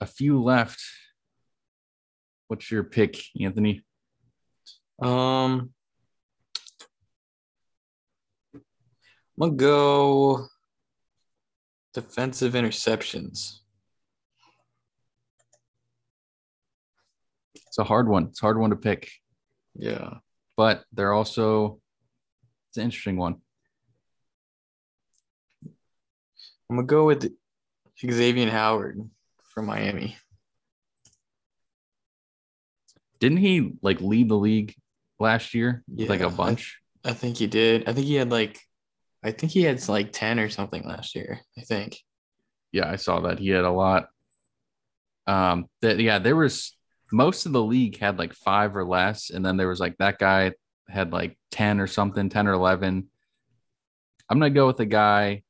a 0.00 0.06
few 0.06 0.40
left. 0.40 0.80
What's 2.46 2.70
your 2.70 2.84
pick, 2.84 3.20
Anthony? 3.40 3.82
Um, 5.00 5.70
I'm 8.54 8.60
gonna 9.40 9.52
go 9.54 10.46
defensive 11.94 12.52
interceptions. 12.52 13.58
It's 17.56 17.78
a 17.78 17.84
hard 17.84 18.08
one. 18.08 18.26
It's 18.26 18.40
a 18.40 18.46
hard 18.46 18.58
one 18.58 18.70
to 18.70 18.76
pick, 18.76 19.10
Yeah, 19.74 20.18
but 20.56 20.84
they're 20.92 21.12
also 21.12 21.80
it's 22.68 22.76
an 22.76 22.84
interesting 22.84 23.16
one. 23.16 23.40
I'm 26.70 26.76
gonna 26.76 26.86
go 26.86 27.06
with 27.06 27.34
Xavier 28.10 28.50
Howard 28.50 29.08
from 29.54 29.66
Miami. 29.66 30.16
Didn't 33.20 33.38
he 33.38 33.74
like 33.82 34.00
lead 34.00 34.28
the 34.28 34.36
league 34.36 34.74
last 35.20 35.54
year? 35.54 35.84
with, 35.86 36.08
like 36.08 36.20
a 36.20 36.30
bunch. 36.30 36.80
I 37.04 37.12
think 37.12 37.36
he 37.36 37.46
did. 37.46 37.88
I 37.88 37.92
think 37.92 38.06
he 38.06 38.14
had 38.14 38.30
like, 38.30 38.58
I 39.22 39.30
think 39.30 39.52
he 39.52 39.62
had 39.62 39.86
like 39.88 40.12
ten 40.12 40.40
or 40.40 40.48
something 40.48 40.84
last 40.86 41.14
year. 41.14 41.40
I 41.56 41.62
think. 41.62 41.98
yeah, 42.72 42.90
I 42.90 42.96
saw 42.96 43.20
that. 43.20 43.38
He 43.38 43.50
had 43.50 43.64
a 43.64 43.70
lot. 43.70 44.08
Um 45.26 45.66
that 45.82 46.00
yeah, 46.00 46.18
there 46.18 46.34
was 46.34 46.76
most 47.12 47.46
of 47.46 47.52
the 47.52 47.62
league 47.62 47.98
had 47.98 48.18
like 48.18 48.34
five 48.34 48.74
or 48.74 48.84
less, 48.84 49.30
and 49.30 49.44
then 49.44 49.56
there 49.56 49.68
was 49.68 49.78
like 49.78 49.96
that 49.98 50.18
guy 50.18 50.52
had 50.88 51.12
like 51.12 51.38
10 51.52 51.78
or 51.78 51.86
something, 51.86 52.28
10 52.28 52.48
or 52.48 52.52
11. 52.54 53.08
I'm 54.28 54.38
gonna 54.38 54.50
go 54.50 54.66
with 54.66 54.78
the 54.78 54.86
guy. 54.86 55.42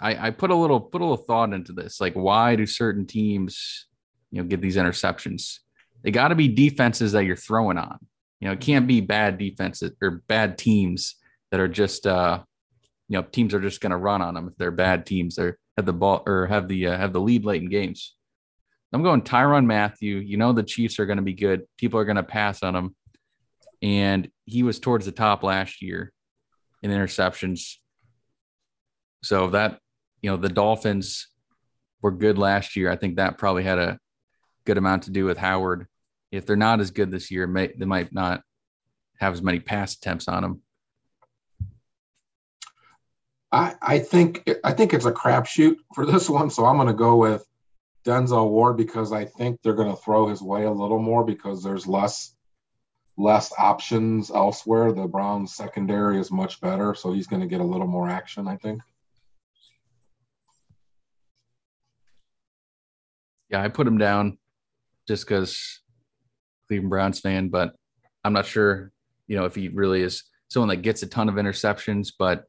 I, 0.00 0.28
I 0.28 0.30
put 0.30 0.50
a 0.50 0.54
little 0.54 0.80
put 0.80 1.00
a 1.00 1.04
little 1.04 1.24
thought 1.24 1.52
into 1.52 1.72
this. 1.72 2.00
Like, 2.00 2.14
why 2.14 2.56
do 2.56 2.66
certain 2.66 3.06
teams, 3.06 3.86
you 4.30 4.42
know, 4.42 4.48
get 4.48 4.60
these 4.60 4.76
interceptions? 4.76 5.58
They 6.02 6.10
got 6.10 6.28
to 6.28 6.34
be 6.34 6.48
defenses 6.48 7.12
that 7.12 7.24
you're 7.24 7.36
throwing 7.36 7.78
on. 7.78 7.98
You 8.40 8.48
know, 8.48 8.52
it 8.52 8.60
can't 8.60 8.86
be 8.86 9.00
bad 9.00 9.38
defenses 9.38 9.92
or 10.02 10.22
bad 10.28 10.58
teams 10.58 11.16
that 11.50 11.60
are 11.60 11.68
just 11.68 12.06
uh, 12.06 12.42
you 13.08 13.16
know 13.16 13.22
teams 13.22 13.54
are 13.54 13.60
just 13.60 13.80
going 13.80 13.90
to 13.90 13.96
run 13.96 14.22
on 14.22 14.34
them 14.34 14.48
if 14.48 14.56
they're 14.56 14.70
bad 14.70 15.06
teams 15.06 15.38
or 15.38 15.58
have 15.76 15.86
the 15.86 15.92
ball 15.92 16.22
or 16.26 16.46
have 16.46 16.68
the 16.68 16.88
uh, 16.88 16.96
have 16.96 17.12
the 17.12 17.20
lead 17.20 17.44
late 17.44 17.62
in 17.62 17.68
games. 17.68 18.14
I'm 18.92 19.02
going 19.02 19.22
Tyrann 19.22 19.66
Mathieu. 19.66 20.18
You 20.18 20.36
know 20.36 20.52
the 20.52 20.62
Chiefs 20.62 20.98
are 20.98 21.06
going 21.06 21.16
to 21.16 21.22
be 21.22 21.32
good. 21.32 21.62
People 21.78 21.98
are 21.98 22.04
going 22.04 22.16
to 22.16 22.22
pass 22.22 22.62
on 22.62 22.76
him, 22.76 22.94
and 23.82 24.28
he 24.44 24.62
was 24.62 24.78
towards 24.78 25.06
the 25.06 25.12
top 25.12 25.42
last 25.42 25.82
year 25.82 26.12
in 26.82 26.90
interceptions. 26.90 27.76
So 29.22 29.50
that 29.50 29.78
you 30.24 30.30
know 30.30 30.38
the 30.38 30.48
Dolphins 30.48 31.28
were 32.00 32.10
good 32.10 32.38
last 32.38 32.76
year. 32.76 32.90
I 32.90 32.96
think 32.96 33.16
that 33.16 33.36
probably 33.36 33.62
had 33.62 33.78
a 33.78 33.98
good 34.64 34.78
amount 34.78 35.02
to 35.02 35.10
do 35.10 35.26
with 35.26 35.36
Howard. 35.36 35.86
If 36.32 36.46
they're 36.46 36.56
not 36.56 36.80
as 36.80 36.90
good 36.90 37.10
this 37.10 37.30
year, 37.30 37.46
may, 37.46 37.74
they 37.76 37.84
might 37.84 38.10
not 38.10 38.40
have 39.20 39.34
as 39.34 39.42
many 39.42 39.60
pass 39.60 39.94
attempts 39.94 40.26
on 40.26 40.42
them. 40.42 40.62
I, 43.52 43.74
I 43.82 43.98
think 43.98 44.48
I 44.64 44.72
think 44.72 44.94
it's 44.94 45.04
a 45.04 45.12
crapshoot 45.12 45.76
for 45.94 46.06
this 46.06 46.30
one, 46.30 46.48
so 46.48 46.64
I'm 46.64 46.76
going 46.76 46.88
to 46.88 46.94
go 46.94 47.16
with 47.16 47.46
Denzel 48.06 48.48
Ward 48.48 48.78
because 48.78 49.12
I 49.12 49.26
think 49.26 49.60
they're 49.60 49.74
going 49.74 49.94
to 49.94 50.02
throw 50.02 50.28
his 50.28 50.40
way 50.40 50.64
a 50.64 50.70
little 50.70 50.98
more 50.98 51.22
because 51.22 51.62
there's 51.62 51.86
less 51.86 52.34
less 53.18 53.52
options 53.58 54.30
elsewhere. 54.30 54.90
The 54.90 55.06
Browns 55.06 55.54
secondary 55.54 56.18
is 56.18 56.30
much 56.30 56.62
better, 56.62 56.94
so 56.94 57.12
he's 57.12 57.26
going 57.26 57.42
to 57.42 57.46
get 57.46 57.60
a 57.60 57.64
little 57.64 57.86
more 57.86 58.08
action, 58.08 58.48
I 58.48 58.56
think. 58.56 58.80
Yeah, 63.54 63.62
I 63.62 63.68
put 63.68 63.86
him 63.86 63.98
down 63.98 64.36
just 65.06 65.24
because 65.24 65.80
Cleveland 66.66 66.90
Browns 66.90 67.20
fan, 67.20 67.50
but 67.50 67.76
I'm 68.24 68.32
not 68.32 68.46
sure, 68.46 68.90
you 69.28 69.36
know, 69.36 69.44
if 69.44 69.54
he 69.54 69.68
really 69.68 70.02
is 70.02 70.24
someone 70.48 70.70
that 70.70 70.82
gets 70.82 71.04
a 71.04 71.06
ton 71.06 71.28
of 71.28 71.36
interceptions, 71.36 72.08
but 72.18 72.46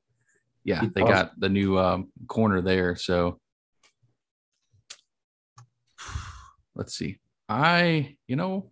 yeah, 0.64 0.82
they 0.96 1.02
got 1.02 1.40
the 1.40 1.48
new 1.48 1.78
um, 1.78 2.08
corner 2.26 2.60
there. 2.60 2.96
So 2.96 3.40
let's 6.74 6.98
see. 6.98 7.20
I, 7.48 8.18
you 8.26 8.36
know, 8.36 8.72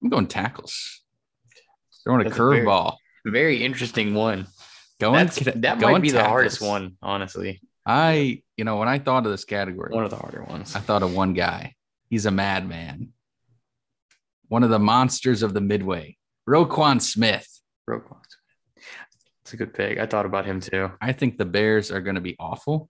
I'm 0.00 0.08
going 0.08 0.28
tackles. 0.28 1.02
Throwing 2.04 2.24
a 2.24 2.30
curveball. 2.30 2.94
Very, 3.24 3.56
very, 3.56 3.64
interesting 3.64 4.14
one. 4.14 4.46
Going 4.98 5.26
that 5.26 5.78
going 5.78 5.92
might 5.92 6.02
be 6.02 6.08
tackles. 6.08 6.12
the 6.12 6.24
hardest 6.24 6.60
one, 6.62 6.96
honestly. 7.02 7.60
I, 7.84 8.42
you 8.56 8.64
know, 8.64 8.76
when 8.76 8.88
I 8.88 8.98
thought 8.98 9.26
of 9.26 9.30
this 9.30 9.44
category, 9.44 9.94
one 9.94 10.04
of 10.04 10.10
the 10.10 10.16
harder 10.16 10.42
ones. 10.42 10.74
I 10.74 10.80
thought 10.80 11.02
of 11.02 11.14
one 11.14 11.34
guy. 11.34 11.74
He's 12.08 12.26
a 12.26 12.30
madman. 12.30 13.12
One 14.48 14.62
of 14.62 14.70
the 14.70 14.78
monsters 14.78 15.42
of 15.42 15.54
the 15.54 15.60
midway. 15.60 16.16
Roquan 16.48 17.02
Smith. 17.02 17.48
Roquan. 17.88 18.20
It's 19.42 19.52
a 19.52 19.56
good 19.56 19.74
pick. 19.74 19.98
I 19.98 20.06
thought 20.06 20.26
about 20.26 20.44
him 20.44 20.60
too. 20.60 20.90
I 21.00 21.12
think 21.12 21.38
the 21.38 21.44
Bears 21.44 21.92
are 21.92 22.00
going 22.00 22.16
to 22.16 22.20
be 22.20 22.34
awful. 22.40 22.88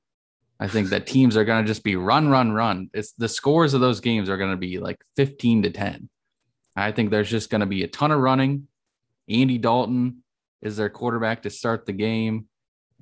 I 0.58 0.68
think 0.68 0.88
that 0.88 1.06
teams 1.06 1.36
are 1.36 1.44
going 1.44 1.62
to 1.62 1.68
just 1.68 1.84
be 1.84 1.96
run, 1.96 2.28
run, 2.30 2.52
run. 2.52 2.88
It's 2.94 3.12
the 3.12 3.28
scores 3.28 3.74
of 3.74 3.82
those 3.82 4.00
games 4.00 4.30
are 4.30 4.38
going 4.38 4.52
to 4.52 4.56
be 4.56 4.78
like 4.78 4.98
15 5.16 5.64
to 5.64 5.70
10. 5.70 6.08
I 6.74 6.92
think 6.92 7.10
there's 7.10 7.28
just 7.28 7.50
going 7.50 7.60
to 7.60 7.66
be 7.66 7.82
a 7.82 7.88
ton 7.88 8.10
of 8.10 8.20
running. 8.20 8.68
Andy 9.28 9.58
Dalton 9.58 10.22
is 10.62 10.76
their 10.76 10.90
quarterback 10.90 11.42
to 11.42 11.50
start 11.50 11.86
the 11.86 11.92
game. 11.92 12.46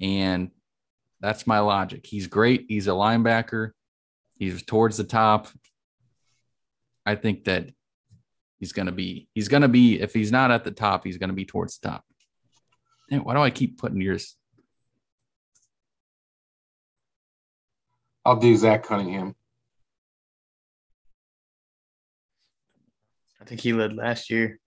And 0.00 0.50
that's 1.20 1.46
my 1.46 1.60
logic. 1.60 2.06
He's 2.06 2.26
great. 2.26 2.66
He's 2.68 2.88
a 2.88 2.92
linebacker. 2.92 3.70
He's 4.36 4.62
towards 4.62 4.96
the 4.96 5.04
top. 5.04 5.48
I 7.06 7.14
think 7.14 7.44
that 7.44 7.70
he's 8.58 8.72
going 8.72 8.86
to 8.86 8.92
be, 8.92 9.28
he's 9.34 9.48
going 9.48 9.62
to 9.62 9.68
be, 9.68 10.00
if 10.00 10.12
he's 10.12 10.32
not 10.32 10.50
at 10.50 10.64
the 10.64 10.70
top, 10.70 11.04
he's 11.04 11.18
going 11.18 11.28
to 11.28 11.34
be 11.34 11.44
towards 11.44 11.78
the 11.78 11.88
top. 11.88 12.04
why 13.10 13.34
do 13.34 13.40
I 13.40 13.50
keep 13.50 13.78
putting 13.78 14.00
yours? 14.00 14.36
I'll 18.24 18.36
do 18.36 18.56
Zach 18.56 18.84
Cunningham. 18.84 19.34
I 23.40 23.44
think 23.44 23.60
he 23.60 23.74
led 23.74 23.92
last 23.94 24.30
year. 24.30 24.58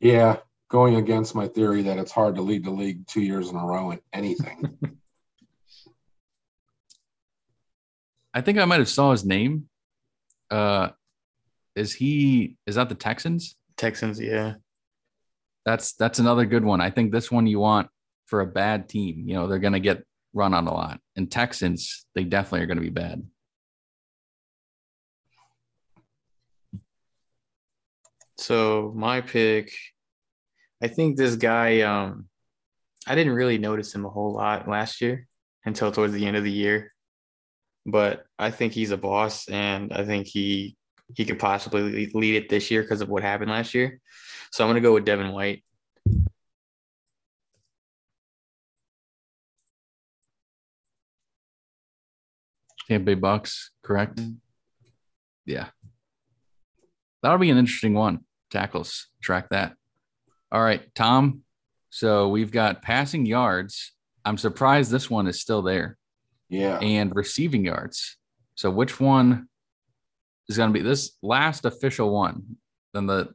Yeah, 0.00 0.38
going 0.74 0.96
against 0.96 1.36
my 1.36 1.46
theory 1.46 1.82
that 1.82 1.98
it's 1.98 2.10
hard 2.10 2.34
to 2.34 2.42
lead 2.42 2.64
the 2.64 2.70
league 2.70 3.06
two 3.06 3.20
years 3.20 3.48
in 3.48 3.54
a 3.54 3.64
row 3.64 3.92
in 3.92 4.00
anything. 4.12 4.76
I 8.34 8.40
think 8.40 8.58
I 8.58 8.64
might 8.64 8.80
have 8.80 8.88
saw 8.88 9.12
his 9.12 9.24
name. 9.24 9.68
Uh, 10.50 10.88
is 11.76 11.92
he? 11.92 12.56
Is 12.66 12.74
that 12.74 12.88
the 12.88 12.96
Texans? 12.96 13.54
Texans, 13.76 14.18
yeah. 14.18 14.54
That's 15.64 15.92
that's 15.92 16.18
another 16.18 16.44
good 16.44 16.64
one. 16.64 16.80
I 16.80 16.90
think 16.90 17.12
this 17.12 17.30
one 17.30 17.46
you 17.46 17.60
want 17.60 17.88
for 18.26 18.40
a 18.40 18.46
bad 18.46 18.88
team. 18.88 19.28
You 19.28 19.34
know, 19.34 19.46
they're 19.46 19.60
going 19.60 19.74
to 19.74 19.80
get 19.80 20.02
run 20.32 20.54
on 20.54 20.66
a 20.66 20.74
lot. 20.74 20.98
And 21.14 21.30
Texans, 21.30 22.04
they 22.16 22.24
definitely 22.24 22.62
are 22.62 22.66
going 22.66 22.78
to 22.78 22.82
be 22.82 22.90
bad. 22.90 23.22
So 28.38 28.92
my 28.96 29.20
pick, 29.20 29.70
I 30.84 30.88
think 30.88 31.16
this 31.16 31.36
guy, 31.36 31.80
um, 31.80 32.28
I 33.06 33.14
didn't 33.14 33.32
really 33.32 33.56
notice 33.56 33.94
him 33.94 34.04
a 34.04 34.10
whole 34.10 34.34
lot 34.34 34.68
last 34.68 35.00
year 35.00 35.26
until 35.64 35.90
towards 35.90 36.12
the 36.12 36.26
end 36.26 36.36
of 36.36 36.44
the 36.44 36.52
year. 36.52 36.92
But 37.86 38.26
I 38.38 38.50
think 38.50 38.74
he's 38.74 38.90
a 38.90 38.98
boss, 38.98 39.48
and 39.48 39.94
I 39.94 40.04
think 40.04 40.26
he 40.26 40.76
he 41.14 41.24
could 41.24 41.38
possibly 41.38 42.10
lead 42.12 42.34
it 42.34 42.50
this 42.50 42.70
year 42.70 42.82
because 42.82 43.00
of 43.00 43.08
what 43.08 43.22
happened 43.22 43.50
last 43.50 43.72
year. 43.72 43.98
So 44.52 44.62
I'm 44.62 44.68
gonna 44.68 44.82
go 44.82 44.92
with 44.92 45.06
Devin 45.06 45.32
White. 45.32 45.64
Tampa 52.86 53.06
Bay 53.06 53.14
Bucks, 53.14 53.70
correct? 53.82 54.16
Mm-hmm. 54.16 54.32
Yeah, 55.46 55.68
that'll 57.22 57.38
be 57.38 57.48
an 57.48 57.56
interesting 57.56 57.94
one. 57.94 58.26
Tackles, 58.50 59.08
track 59.22 59.48
that. 59.48 59.76
All 60.54 60.62
right, 60.62 60.94
Tom. 60.94 61.42
So 61.90 62.28
we've 62.28 62.52
got 62.52 62.80
passing 62.80 63.26
yards. 63.26 63.90
I'm 64.24 64.38
surprised 64.38 64.88
this 64.88 65.10
one 65.10 65.26
is 65.26 65.40
still 65.40 65.62
there. 65.62 65.98
Yeah. 66.48 66.78
And 66.78 67.12
receiving 67.12 67.64
yards. 67.64 68.18
So 68.54 68.70
which 68.70 69.00
one 69.00 69.48
is 70.48 70.56
going 70.56 70.70
to 70.70 70.72
be 70.72 70.80
this 70.84 71.18
last 71.22 71.64
official 71.64 72.12
one? 72.12 72.56
Then 72.92 73.06
the 73.06 73.34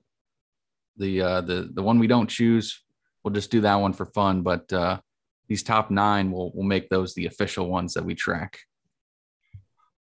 the 0.96 1.22
uh 1.22 1.42
the 1.42 1.70
the 1.74 1.84
one 1.84 2.00
we 2.00 2.08
don't 2.08 2.30
choose, 2.30 2.82
we'll 3.22 3.34
just 3.34 3.52
do 3.52 3.62
that 3.62 3.76
one 3.76 3.92
for 3.92 4.06
fun, 4.06 4.42
but 4.42 4.72
uh 4.72 5.02
these 5.50 5.64
top 5.64 5.92
9 5.92 6.32
we'll 6.32 6.52
we'll 6.54 6.66
make 6.66 6.88
those 6.88 7.14
the 7.16 7.26
official 7.26 7.70
ones 7.70 7.96
that 7.96 8.06
we 8.06 8.16
track. 8.16 8.60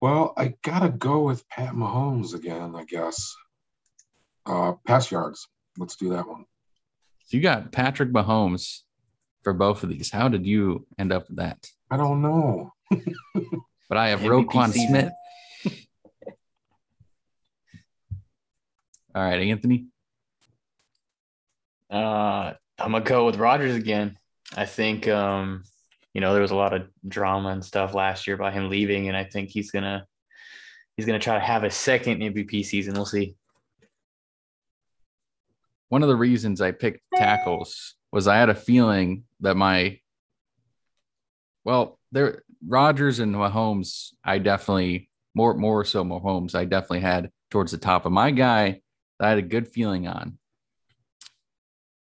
Well, 0.01 0.33
I 0.35 0.55
gotta 0.63 0.89
go 0.89 1.21
with 1.21 1.47
Pat 1.47 1.75
Mahomes 1.75 2.33
again, 2.33 2.73
I 2.75 2.85
guess. 2.85 3.35
Uh, 4.47 4.73
pass 4.87 5.11
yards. 5.11 5.47
Let's 5.77 5.95
do 5.95 6.09
that 6.09 6.27
one. 6.27 6.45
So 7.25 7.37
you 7.37 7.43
got 7.43 7.71
Patrick 7.71 8.11
Mahomes 8.11 8.81
for 9.43 9.53
both 9.53 9.83
of 9.83 9.89
these. 9.89 10.11
How 10.11 10.27
did 10.27 10.45
you 10.45 10.85
end 10.97 11.11
up 11.11 11.27
with 11.27 11.37
that? 11.37 11.67
I 11.89 11.97
don't 11.97 12.21
know. 12.21 12.73
but 13.89 13.97
I 13.97 14.09
have 14.09 14.21
MVP 14.21 14.45
Roquan 14.45 14.71
season. 14.71 14.89
Smith. 14.89 15.13
All 19.15 19.23
right, 19.23 19.41
Anthony. 19.41 19.87
Uh, 21.89 22.53
I'm 22.79 22.91
gonna 22.91 23.01
go 23.01 23.27
with 23.27 23.35
Rodgers 23.35 23.75
again. 23.75 24.17
I 24.57 24.65
think 24.65 25.07
um, 25.07 25.63
you 26.13 26.21
know, 26.21 26.33
there 26.33 26.41
was 26.41 26.51
a 26.51 26.55
lot 26.55 26.73
of 26.73 26.87
drama 27.07 27.49
and 27.49 27.63
stuff 27.63 27.93
last 27.93 28.25
year 28.25 28.35
about 28.35 28.53
him 28.53 28.69
leaving, 28.69 29.07
and 29.07 29.17
I 29.17 29.23
think 29.23 29.49
he's 29.49 29.71
gonna 29.71 30.07
he's 30.97 31.05
gonna 31.05 31.19
try 31.19 31.35
to 31.35 31.45
have 31.45 31.63
a 31.63 31.69
second 31.69 32.21
MVP 32.21 32.65
season. 32.65 32.95
We'll 32.95 33.05
see. 33.05 33.35
One 35.93 36.01
of 36.01 36.09
the 36.09 36.15
reasons 36.15 36.59
I 36.59 36.71
picked 36.71 37.01
tackles 37.13 37.93
was 38.11 38.27
I 38.27 38.35
had 38.37 38.49
a 38.49 38.55
feeling 38.55 39.25
that 39.41 39.55
my 39.55 39.99
well, 41.63 41.99
there 42.11 42.41
Rodgers 42.67 43.19
and 43.19 43.35
Mahomes, 43.35 44.13
I 44.23 44.39
definitely 44.39 45.11
more 45.35 45.53
more 45.53 45.85
so 45.85 46.03
Mahomes, 46.03 46.55
I 46.55 46.65
definitely 46.65 47.01
had 47.01 47.29
towards 47.51 47.71
the 47.71 47.77
top 47.77 48.07
of 48.07 48.11
my 48.11 48.31
guy 48.31 48.81
that 49.19 49.25
I 49.27 49.29
had 49.29 49.37
a 49.37 49.43
good 49.43 49.67
feeling 49.67 50.07
on 50.07 50.39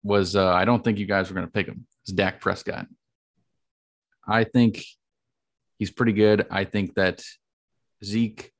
was 0.03 0.37
uh, 0.37 0.53
I 0.53 0.67
don't 0.67 0.85
think 0.85 0.99
you 0.99 1.07
guys 1.07 1.31
were 1.31 1.35
going 1.35 1.47
to 1.47 1.51
pick 1.51 1.67
him. 1.67 1.87
It's 2.03 2.13
Dak 2.13 2.39
Prescott. 2.39 2.87
I 4.29 4.45
think 4.45 4.85
he's 5.79 5.91
pretty 5.91 6.13
good. 6.13 6.47
I 6.51 6.65
think 6.65 6.97
that 6.97 7.25
Zeke 8.05 8.53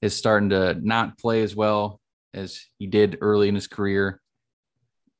is 0.00 0.14
starting 0.14 0.50
to 0.50 0.74
not 0.80 1.18
play 1.18 1.42
as 1.42 1.56
well 1.56 2.00
as 2.32 2.64
he 2.78 2.86
did 2.86 3.18
early 3.20 3.48
in 3.48 3.56
his 3.56 3.66
career. 3.66 4.20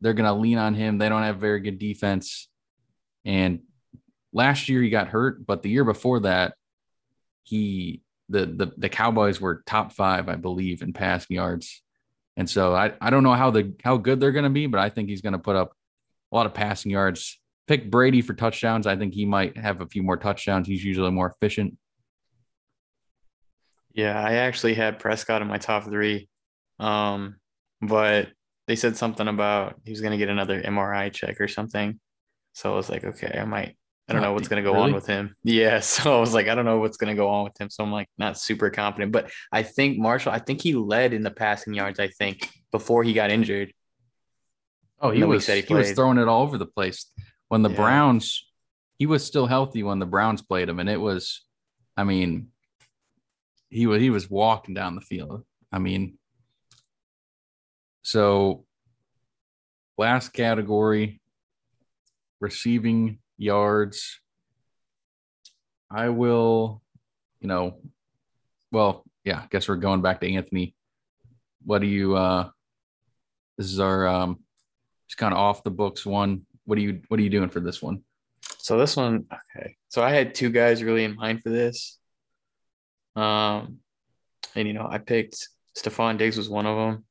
They're 0.01 0.15
going 0.15 0.27
to 0.27 0.41
lean 0.41 0.59
on 0.59 0.75
him. 0.75 0.99
They 0.99 1.09
don't 1.09 1.23
have 1.23 1.39
very 1.39 1.61
good 1.61 1.79
defense. 1.79 2.49
And 3.25 3.61
last 4.33 4.69
year 4.69 4.83
he 4.83 4.91
got 4.91 5.09
hurt, 5.09 5.45
but 5.47 5.63
the 5.63 5.71
year 5.71 5.85
before 5.85 6.21
that, 6.21 6.55
he 7.43 8.03
the 8.29 8.47
the 8.47 8.73
the 8.77 8.89
Cowboys 8.89 9.41
were 9.41 9.63
top 9.67 9.93
five, 9.93 10.29
I 10.29 10.37
believe, 10.37 10.83
in 10.83 10.93
passing 10.93 11.37
yards. 11.37 11.83
And 12.37 12.49
so 12.49 12.75
I, 12.75 12.93
I 13.01 13.11
don't 13.11 13.25
know 13.25 13.33
how 13.33 13.51
the 13.51 13.75
how 13.83 13.97
good 13.97 14.21
they're 14.21 14.33
going 14.33 14.45
to 14.45 14.51
be, 14.51 14.67
but 14.67 14.81
I 14.81 14.91
think 14.91 15.09
he's 15.09 15.23
going 15.23 15.33
to 15.33 15.39
put 15.39 15.57
up 15.57 15.73
a 16.31 16.37
lot 16.37 16.47
of 16.47 16.55
passing 16.55 16.93
yards. 16.93 17.41
Pick 17.67 17.91
Brady 17.91 18.23
for 18.23 18.35
touchdowns. 18.35 18.87
I 18.87 18.97
think 18.97 19.13
he 19.13 19.27
might 19.27 19.57
have 19.57 19.81
a 19.81 19.87
few 19.87 20.03
more 20.03 20.17
touchdowns. 20.17 20.67
He's 20.67 20.85
usually 20.85 21.11
more 21.11 21.35
efficient. 21.35 21.77
Yeah, 23.93 24.19
I 24.19 24.35
actually 24.35 24.75
had 24.75 24.99
Prescott 25.01 25.43
in 25.43 25.49
my 25.49 25.59
top 25.59 25.85
three, 25.85 26.29
um, 26.79 27.37
but 27.83 28.29
they 28.68 28.76
said 28.76 28.96
something 28.96 29.26
about 29.26 29.81
he 29.85 29.90
was 29.90 30.00
going 30.00 30.12
to 30.12 30.18
get 30.18 30.28
another 30.28 30.61
MRI 30.62 31.12
check 31.12 31.40
or 31.40 31.48
something. 31.48 31.98
So 32.52 32.72
I 32.72 32.76
was 32.76 32.88
like, 32.88 33.02
okay, 33.02 33.37
I 33.40 33.44
might. 33.44 33.76
I 34.09 34.12
don't 34.14 34.22
know 34.22 34.33
what's 34.33 34.48
going 34.48 34.62
to 34.62 34.66
go 34.66 34.74
Really? 34.74 34.87
on 34.90 34.94
with 34.94 35.07
him. 35.07 35.35
Yeah, 35.44 35.81
so 35.81 36.16
I 36.16 36.20
was 36.20 36.33
like, 36.33 36.48
I 36.48 36.54
don't 36.54 36.64
know 36.64 36.78
what's 36.78 36.96
going 36.96 37.14
to 37.14 37.20
go 37.20 37.28
on 37.28 37.44
with 37.44 37.61
him. 37.61 37.68
So 37.68 37.83
I'm 37.85 37.92
like, 37.92 38.09
not 38.16 38.38
super 38.38 38.70
confident. 38.70 39.12
But 39.12 39.31
I 39.52 39.62
think 39.62 39.98
Marshall. 39.98 40.33
I 40.33 40.38
think 40.38 40.62
he 40.62 40.74
led 40.74 41.12
in 41.12 41.22
the 41.22 41.31
passing 41.31 41.74
yards. 41.74 41.98
I 42.00 42.09
think 42.09 42.48
before 42.72 43.02
he 43.04 43.12
got 43.12 43.31
injured. 43.31 43.72
Oh, 45.00 45.11
he 45.11 45.24
was 45.24 45.46
he, 45.46 45.61
he 45.62 45.74
was 45.74 45.92
throwing 45.92 46.18
it 46.18 46.26
all 46.28 46.42
over 46.42 46.57
the 46.59 46.66
place. 46.66 47.07
When 47.48 47.62
the 47.62 47.70
Yeah. 47.70 47.76
Browns, 47.76 48.46
he 48.98 49.07
was 49.07 49.24
still 49.24 49.46
healthy 49.46 49.83
when 49.83 49.98
the 49.98 50.07
Browns 50.07 50.42
played 50.42 50.68
him, 50.68 50.81
and 50.81 50.88
it 50.88 51.00
was, 51.00 51.42
I 51.96 52.04
mean, 52.04 52.48
he 53.70 53.87
was 53.87 54.00
he 54.00 54.11
was 54.11 54.28
walking 54.31 54.74
down 54.74 54.94
the 54.94 55.00
field. 55.02 55.44
I 55.70 55.78
mean, 55.78 56.18
so 58.09 58.64
last 59.99 60.33
category, 60.33 61.21
receiving 62.40 63.18
yards. 63.37 64.18
I 65.90 66.09
will, 66.09 66.81
you 67.38 67.49
know, 67.49 67.83
well, 68.73 69.05
yeah, 69.25 69.40
I 69.40 69.47
guess 69.51 69.68
we're 69.68 69.77
going 69.77 70.01
back 70.01 70.23
to 70.23 70.33
Anthony. 70.33 70.75
What 71.66 71.83
do 71.83 71.87
you 71.87 72.16
uh 72.16 72.49
this 73.59 73.66
is 73.66 73.79
our 73.79 74.09
um 74.09 74.38
just 75.07 75.18
kind 75.18 75.35
of 75.35 75.38
off 75.38 75.62
the 75.62 75.71
books 75.71 76.07
one. 76.07 76.47
What 76.64 76.79
are 76.79 76.81
you 76.81 77.03
what 77.09 77.21
are 77.21 77.23
you 77.23 77.29
doing 77.29 77.51
for 77.51 77.61
this 77.61 77.83
one? 77.83 78.05
So 78.57 78.79
this 78.79 78.97
one, 78.97 79.27
okay. 79.31 79.77
So 79.90 80.03
I 80.03 80.12
had 80.12 80.35
two 80.35 80.49
guys 80.49 80.83
really 80.83 81.05
in 81.05 81.14
mind 81.14 81.42
for 81.42 81.51
this. 81.51 81.99
Um, 83.16 83.81
and 84.55 84.66
you 84.66 84.73
know, 84.73 84.88
I 84.90 84.97
picked 84.97 85.47
Stefon 85.77 86.16
Diggs 86.16 86.38
was 86.38 86.49
one 86.49 86.64
of 86.64 86.77
them, 86.79 87.05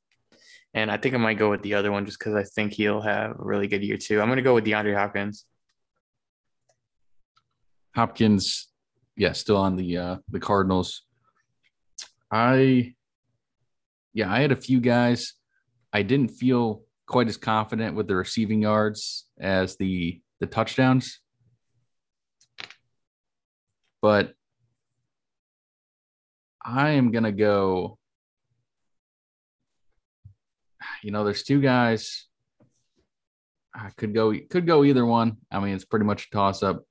and 0.78 0.92
I 0.92 0.96
think 0.96 1.14
I 1.14 1.18
might 1.18 1.38
go 1.38 1.50
with 1.50 1.62
the 1.62 1.74
other 1.74 1.90
one 1.90 2.06
just 2.06 2.18
because 2.18 2.34
I 2.34 2.44
think 2.44 2.72
he'll 2.72 3.00
have 3.00 3.32
a 3.32 3.34
really 3.38 3.66
good 3.66 3.82
year 3.82 3.96
too. 3.96 4.20
I'm 4.20 4.28
gonna 4.28 4.42
go 4.42 4.54
with 4.54 4.64
DeAndre 4.64 4.94
Hopkins. 4.94 5.44
Hopkins, 7.96 8.68
yeah, 9.16 9.32
still 9.32 9.56
on 9.56 9.76
the 9.76 9.96
uh 9.96 10.16
the 10.30 10.38
Cardinals. 10.38 11.02
I 12.30 12.94
yeah, 14.14 14.32
I 14.32 14.40
had 14.40 14.52
a 14.52 14.56
few 14.56 14.80
guys. 14.80 15.34
I 15.92 16.02
didn't 16.02 16.30
feel 16.30 16.82
quite 17.06 17.28
as 17.28 17.36
confident 17.36 17.96
with 17.96 18.06
the 18.06 18.14
receiving 18.14 18.62
yards 18.62 19.26
as 19.40 19.76
the 19.76 20.20
the 20.38 20.46
touchdowns. 20.46 21.20
But 24.00 24.34
I 26.64 26.90
am 26.90 27.10
gonna 27.10 27.32
go. 27.32 27.97
You 31.02 31.10
know, 31.10 31.24
there's 31.24 31.42
two 31.42 31.60
guys. 31.60 32.26
I 33.74 33.90
could 33.96 34.14
go 34.14 34.34
could 34.50 34.66
go 34.66 34.84
either 34.84 35.06
one. 35.06 35.36
I 35.50 35.60
mean, 35.60 35.74
it's 35.74 35.84
pretty 35.84 36.04
much 36.04 36.26
a 36.26 36.30
toss 36.30 36.62
up. 36.62 36.84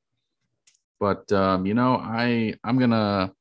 But 0.99 1.31
um, 1.31 1.65
you 1.65 1.73
know, 1.73 1.95
I 1.95 2.55
I'm 2.63 2.79
gonna 2.79 3.31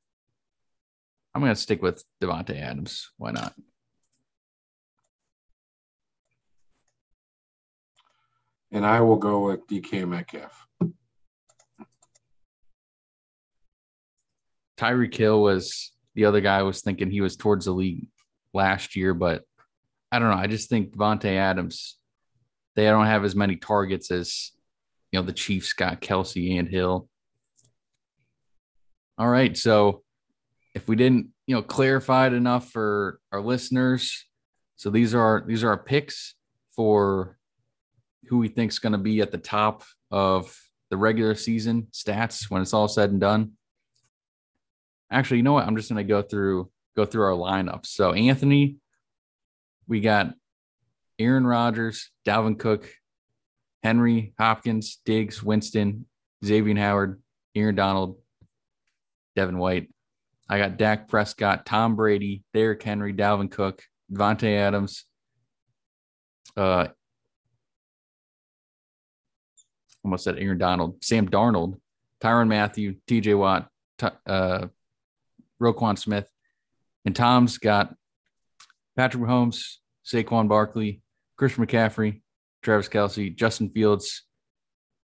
I'm 1.35 1.41
gonna 1.41 1.55
stick 1.55 1.83
with 1.83 2.03
Davante 2.21 2.61
Adams. 2.61 3.11
Why 3.17 3.31
not? 3.31 3.55
And 8.73 8.85
I 8.85 9.01
will 9.01 9.17
go 9.17 9.47
with 9.47 9.67
DK 9.69 10.07
Metcalf. 10.09 10.67
Tyreek 14.77 15.15
Hill 15.15 15.41
was 15.41 15.93
the 16.15 16.27
other 16.27 16.41
guy 16.41 16.59
I 16.59 16.63
was 16.63 16.83
thinking 16.83 17.11
he 17.11 17.21
was 17.21 17.37
towards 17.37 17.67
the 17.67 17.73
league 17.73 18.09
last 18.53 18.97
year, 18.97 19.15
but 19.15 19.45
I 20.11 20.19
don't 20.19 20.31
know. 20.31 20.37
I 20.37 20.47
just 20.47 20.69
think 20.69 20.97
Davante 20.97 21.37
Adams, 21.37 21.99
they 22.75 22.85
don't 22.85 23.07
have 23.07 23.25
as 23.25 23.35
many 23.35 23.57
targets 23.57 24.11
as 24.11 24.53
you 25.11 25.19
know 25.19 25.27
the 25.27 25.33
Chiefs 25.33 25.73
got 25.73 26.01
Kelce 26.01 26.59
and 26.59 26.69
Hill. 26.69 27.09
All 29.19 29.29
right, 29.29 29.57
so 29.57 30.03
if 30.75 30.89
we 30.89 30.97
didn't 30.97 31.29
you 31.47 31.55
know 31.55 31.63
clarify 31.63 32.27
it 32.29 32.33
enough 32.33 32.71
for 32.71 33.19
our 33.33 33.41
listeners, 33.41 34.25
so 34.77 34.91
these 34.91 35.15
are 35.15 35.43
these 35.47 35.65
are 35.65 35.71
our 35.71 35.83
picks 35.83 36.35
for 36.75 37.39
who 38.29 38.39
we 38.39 38.49
think 38.49 38.71
is 38.71 38.79
going 38.79 38.93
to 38.93 38.99
be 38.99 39.21
at 39.21 39.33
the 39.33 39.39
top 39.39 39.85
of 40.11 40.57
the 40.91 40.97
regular 40.97 41.35
season 41.35 41.89
stats 41.93 42.51
when 42.51 42.63
it's 42.63 42.75
all 42.75 42.89
said 42.89 43.11
and 43.11 43.21
done. 43.21 43.53
Actually, 45.11 45.39
you 45.39 45.43
know 45.43 45.53
what? 45.55 45.67
I'm 45.67 45.77
just 45.77 45.89
going 45.89 46.05
to 46.05 46.09
go 46.09 46.23
through 46.23 46.71
go 46.97 47.05
through 47.05 47.25
our 47.25 47.31
lineups. 47.31 47.87
So 47.87 48.13
Anthony, 48.13 48.77
we 49.89 50.01
got 50.01 50.35
Aaron 51.19 51.47
Rodgers, 51.47 52.11
Dalvin 52.27 52.59
Cook, 52.59 52.89
Henry, 53.83 54.35
Hopkins, 54.39 54.99
Diggs, 55.05 55.43
Winston, 55.43 56.07
Xavier 56.45 56.77
Howard, 56.77 57.23
Aaron 57.55 57.75
Donald, 57.75 58.19
Devin 59.35 59.59
White. 59.59 59.89
I 60.49 60.59
got 60.59 60.77
Dak 60.77 61.09
Prescott, 61.09 61.67
Tom 61.67 61.97
Brady, 61.97 62.45
Derrick 62.53 62.83
Henry, 62.83 63.13
Dalvin 63.13 63.51
Cook, 63.51 63.83
Davante 64.13 64.57
Adams, 64.57 65.05
uh, 66.57 66.89
almost 70.05 70.25
said 70.25 70.39
Aaron 70.39 70.59
Donald, 70.59 71.03
Sam 71.03 71.29
Darnold, 71.29 71.81
Tyrann 72.21 72.49
Mathieu, 72.49 72.95
TJ 73.09 73.37
Watt, 73.37 73.69
uh, 74.27 74.67
Roquan 75.61 75.99
Smith, 75.99 76.31
and 77.05 77.15
Tom's 77.15 77.59
got 77.59 77.95
Patrick 78.97 79.23
Mahomes, 79.23 79.77
Saquon 80.05 80.49
Barkley, 80.49 81.03
Christian 81.37 81.67
McCaffrey, 81.67 82.23
Travis 82.63 82.89
Kelce, 82.89 83.35
Justin 83.35 83.71
Fields, 83.71 84.23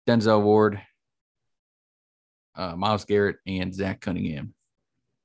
Denzel 0.07 0.41
Ward, 0.41 0.81
uh, 2.55 2.75
Myles 2.75 3.05
Garrett, 3.05 3.37
and 3.45 3.73
Zach 3.73 4.01
Cunningham. 4.01 4.53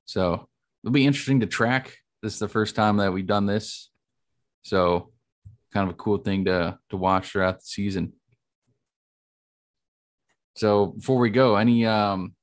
So 0.04 0.48
it'll 0.82 0.92
be 0.92 1.06
interesting 1.06 1.40
to 1.40 1.46
track. 1.46 1.96
This 2.22 2.34
is 2.34 2.38
the 2.38 2.48
first 2.48 2.76
time 2.76 2.98
that 2.98 3.12
we've 3.12 3.26
done 3.26 3.46
this, 3.46 3.90
so 4.62 5.12
kind 5.72 5.88
of 5.88 5.94
a 5.94 5.98
cool 5.98 6.18
thing 6.18 6.44
to 6.44 6.78
to 6.90 6.96
watch 6.96 7.30
throughout 7.30 7.60
the 7.60 7.64
season. 7.64 8.12
So 10.54 10.88
before 10.88 11.18
we 11.18 11.30
go, 11.30 11.56
any 11.56 11.86
um 11.86 12.34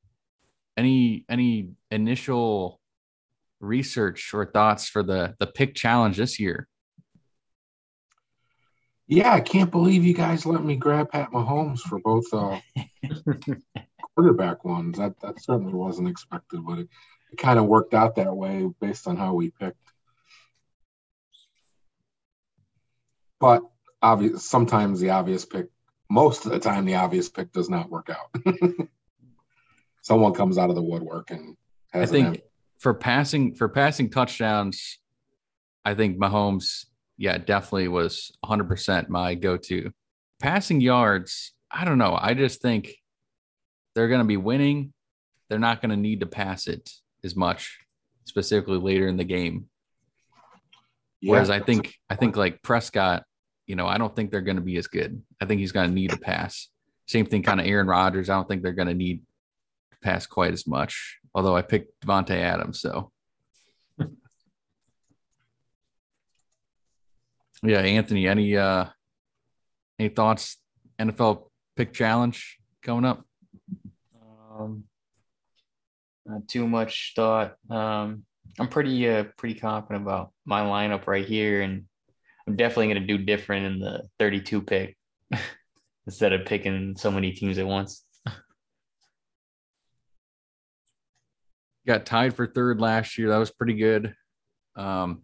any 0.76 1.26
any 1.30 1.70
initial 1.92 2.79
research 3.60 4.34
or 4.34 4.46
thoughts 4.46 4.88
for 4.88 5.04
the 5.04 5.36
the 5.40 5.48
pick 5.48 5.76
challenge 5.76 6.18
this 6.18 6.40
year? 6.40 6.68
Yeah, 9.08 9.34
I 9.34 9.42
can't 9.42 9.72
believe 9.72 10.06
you 10.06 10.14
guys 10.14 10.46
let 10.46 10.64
me 10.64 10.76
grab 10.76 11.12
Pat 11.12 11.32
Mahomes 11.32 11.80
for 11.80 12.00
both 12.00 12.32
uh, 12.32 12.60
quarterback 14.16 14.64
ones. 14.64 15.00
That 15.00 15.20
that 15.22 15.42
certainly 15.42 15.74
wasn't 15.74 16.10
expected, 16.10 16.64
but 16.66 16.80
it, 16.80 16.90
it 17.32 17.38
kind 17.38 17.58
of 17.58 17.66
worked 17.66 17.94
out 17.94 18.16
that 18.16 18.36
way 18.36 18.70
based 18.80 19.08
on 19.08 19.18
how 19.18 19.34
we 19.34 19.50
picked. 19.50 19.78
But 23.40 23.64
obvious, 24.02 24.46
sometimes 24.46 25.00
the 25.00 25.12
obvious 25.12 25.46
pick, 25.46 25.68
most 26.10 26.46
of 26.46 26.52
the 26.52 26.60
time, 26.60 26.86
the 26.86 26.96
obvious 26.96 27.30
pick 27.30 27.52
does 27.52 27.70
not 27.70 27.90
work 27.90 28.10
out. 28.10 28.36
Someone 30.02 30.34
comes 30.34 30.58
out 30.58 30.70
of 30.70 30.76
the 30.76 30.84
woodwork 30.84 31.32
and 31.32 31.56
I 31.94 32.00
has 32.00 32.12
think 32.12 32.42
for 32.80 32.94
passing 32.94 33.56
for 33.56 33.70
passing 33.70 34.10
touchdowns, 34.10 35.00
I 35.86 35.94
think 35.94 36.18
Mahomes, 36.18 36.86
yeah, 37.18 37.38
definitely 37.38 37.90
was 37.90 38.32
100% 38.44 39.10
my 39.10 39.36
go-to. 39.36 39.92
Passing 40.42 40.82
yards, 40.82 41.54
I 41.72 41.86
don't 41.86 41.98
know. 41.98 42.18
I 42.20 42.34
just 42.34 42.62
think 42.62 42.96
they're 43.94 44.08
going 44.08 44.22
to 44.22 44.28
be 44.28 44.38
winning. 44.38 44.94
They're 45.50 45.60
not 45.60 45.82
going 45.82 45.92
to 45.92 45.98
need 45.98 46.22
to 46.22 46.26
pass 46.26 46.68
it 46.68 46.90
as 47.24 47.36
much, 47.36 47.80
specifically 48.26 48.78
later 48.78 49.08
in 49.08 49.18
the 49.18 49.24
game. 49.24 49.68
Whereas 51.22 51.50
I 51.50 51.60
think 51.60 51.94
I 52.10 52.16
think 52.16 52.38
like 52.38 52.62
Prescott, 52.62 53.26
you 53.68 53.76
know, 53.76 53.88
I 53.88 53.98
don't 53.98 54.16
think 54.16 54.32
they're 54.32 54.40
going 54.40 54.56
to 54.56 54.64
be 54.64 54.78
as 54.78 54.88
good. 54.88 55.22
I 55.42 55.46
think 55.46 55.60
he's 55.60 55.74
going 55.74 55.90
to 55.90 55.94
need 55.94 56.12
to 56.12 56.18
pass. 56.18 56.70
Same 57.08 57.26
thing, 57.26 57.44
kind 57.44 57.60
of 57.60 57.66
Aaron 57.66 57.88
Rodgers. 57.88 58.30
I 58.30 58.36
don't 58.36 58.48
think 58.48 58.64
they're 58.64 58.72
going 58.72 58.88
to 58.88 58.94
need 58.94 59.22
pass 60.02 60.26
quite 60.26 60.54
as 60.54 60.68
much. 60.68 61.20
Although 61.34 61.56
I 61.56 61.62
picked 61.62 62.02
Davante 62.02 62.32
Adams, 62.32 62.82
so 62.82 63.12
yeah. 67.64 67.80
Anthony, 67.80 68.28
any 68.28 68.56
uh, 68.56 68.86
any 69.98 70.10
thoughts? 70.10 70.58
NFL 71.00 71.50
pick 71.76 71.94
challenge 71.94 72.58
coming 72.82 73.06
up? 73.06 73.24
Um, 74.58 74.84
not 76.26 76.48
too 76.48 76.68
much 76.68 77.14
thought. 77.16 77.56
Um, 77.70 78.24
I'm 78.60 78.68
pretty 78.68 79.08
uh 79.08 79.26
pretty 79.38 79.60
confident 79.60 80.04
about 80.04 80.32
my 80.46 80.62
lineup 80.62 81.08
right 81.08 81.26
here, 81.26 81.62
and 81.62 81.86
I'm 82.48 82.56
definitely 82.56 82.88
gonna 82.94 83.08
do 83.08 83.18
different 83.18 83.66
in 83.66 83.80
the 83.80 84.04
32 84.20 84.62
pick 84.62 84.98
instead 86.06 86.34
of 86.34 86.46
picking 86.46 86.96
so 86.98 87.12
many 87.12 87.32
teams 87.32 87.58
at 87.58 87.68
once. 87.68 88.06
Got 91.90 92.06
tied 92.06 92.36
for 92.36 92.46
third 92.46 92.80
last 92.80 93.18
year. 93.18 93.30
That 93.30 93.40
was 93.40 93.50
pretty 93.50 93.74
good. 93.74 94.14
Um, 94.76 95.24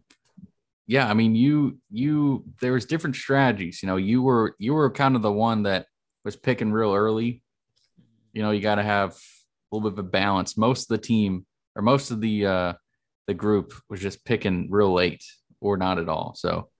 yeah, 0.87 1.07
I 1.07 1.13
mean, 1.13 1.35
you 1.35 1.77
you 1.91 2.43
there 2.59 2.73
was 2.73 2.85
different 2.85 3.17
strategies. 3.17 3.83
You 3.83 3.87
know, 3.87 3.97
you 3.97 4.23
were 4.23 4.55
you 4.57 4.73
were 4.73 4.89
kind 4.89 5.15
of 5.15 5.21
the 5.21 5.31
one 5.31 5.61
that 5.63 5.85
was 6.23 6.35
picking 6.35 6.71
real 6.71 6.91
early. 6.91 7.43
You 8.33 8.41
know, 8.41 8.49
you 8.49 8.61
got 8.61 8.75
to 8.75 8.83
have 8.83 9.11
a 9.11 9.15
little 9.75 9.91
bit 9.91 9.99
of 9.99 10.03
a 10.07 10.09
balance. 10.09 10.57
Most 10.57 10.89
of 10.89 10.97
the 10.97 11.05
team 11.05 11.45
or 11.75 11.83
most 11.83 12.09
of 12.09 12.19
the 12.19 12.47
uh 12.47 12.73
the 13.27 13.35
group 13.35 13.75
was 13.87 13.99
just 13.99 14.25
picking 14.25 14.71
real 14.71 14.91
late 14.91 15.23
or 15.61 15.77
not 15.77 15.99
at 15.99 16.09
all. 16.09 16.33
So 16.33 16.71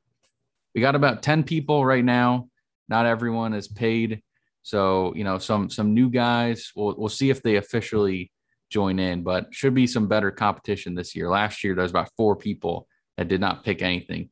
we 0.73 0.81
got 0.81 0.95
about 0.95 1.21
10 1.21 1.43
people 1.43 1.85
right 1.85 2.03
now. 2.03 2.49
Not 2.89 3.05
everyone 3.05 3.53
is 3.53 3.67
paid. 3.67 4.23
So, 4.63 5.13
you 5.15 5.23
know, 5.23 5.37
some 5.37 5.69
some 5.69 5.93
new 5.93 6.09
guys, 6.09 6.71
we'll 6.75 6.95
we'll 6.97 7.07
see 7.07 7.29
if 7.29 7.43
they 7.43 7.57
officially 7.57 8.31
join 8.75 8.99
in, 8.99 9.23
but 9.23 9.47
should 9.51 9.73
be 9.73 9.87
some 9.87 10.09
better 10.09 10.31
competition 10.31 10.95
this 10.95 11.15
year. 11.15 11.29
Last 11.29 11.63
year 11.63 11.75
there 11.75 11.83
was 11.83 11.91
about 11.91 12.09
four 12.17 12.35
people 12.35 12.89
that 13.15 13.29
did 13.29 13.39
not 13.39 13.63
pick 13.63 13.81
anything. 13.81 14.29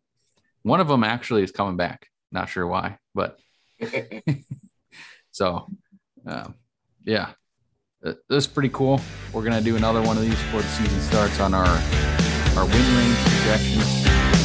One 0.63 0.81
of 0.81 0.89
them 0.89 1.05
actually 1.05 1.43
is 1.43 1.51
coming 1.51 1.77
back. 1.77 2.09
Not 2.29 2.49
sure 2.49 2.67
why, 2.67 2.97
but 3.15 3.39
so 5.31 5.67
um, 6.25 6.55
yeah, 7.05 7.29
this 8.01 8.23
is 8.29 8.47
pretty 8.47 8.67
cool. 8.69 8.99
We're 9.31 9.43
gonna 9.43 9.61
do 9.61 9.77
another 9.77 10.01
one 10.01 10.17
of 10.17 10.23
these 10.23 10.35
before 10.35 10.61
the 10.61 10.67
season 10.67 10.99
starts 10.99 11.39
on 11.39 11.53
our 11.53 11.81
our 12.57 12.65
win 12.65 12.95
range 12.97 13.17
projections. 13.23 14.42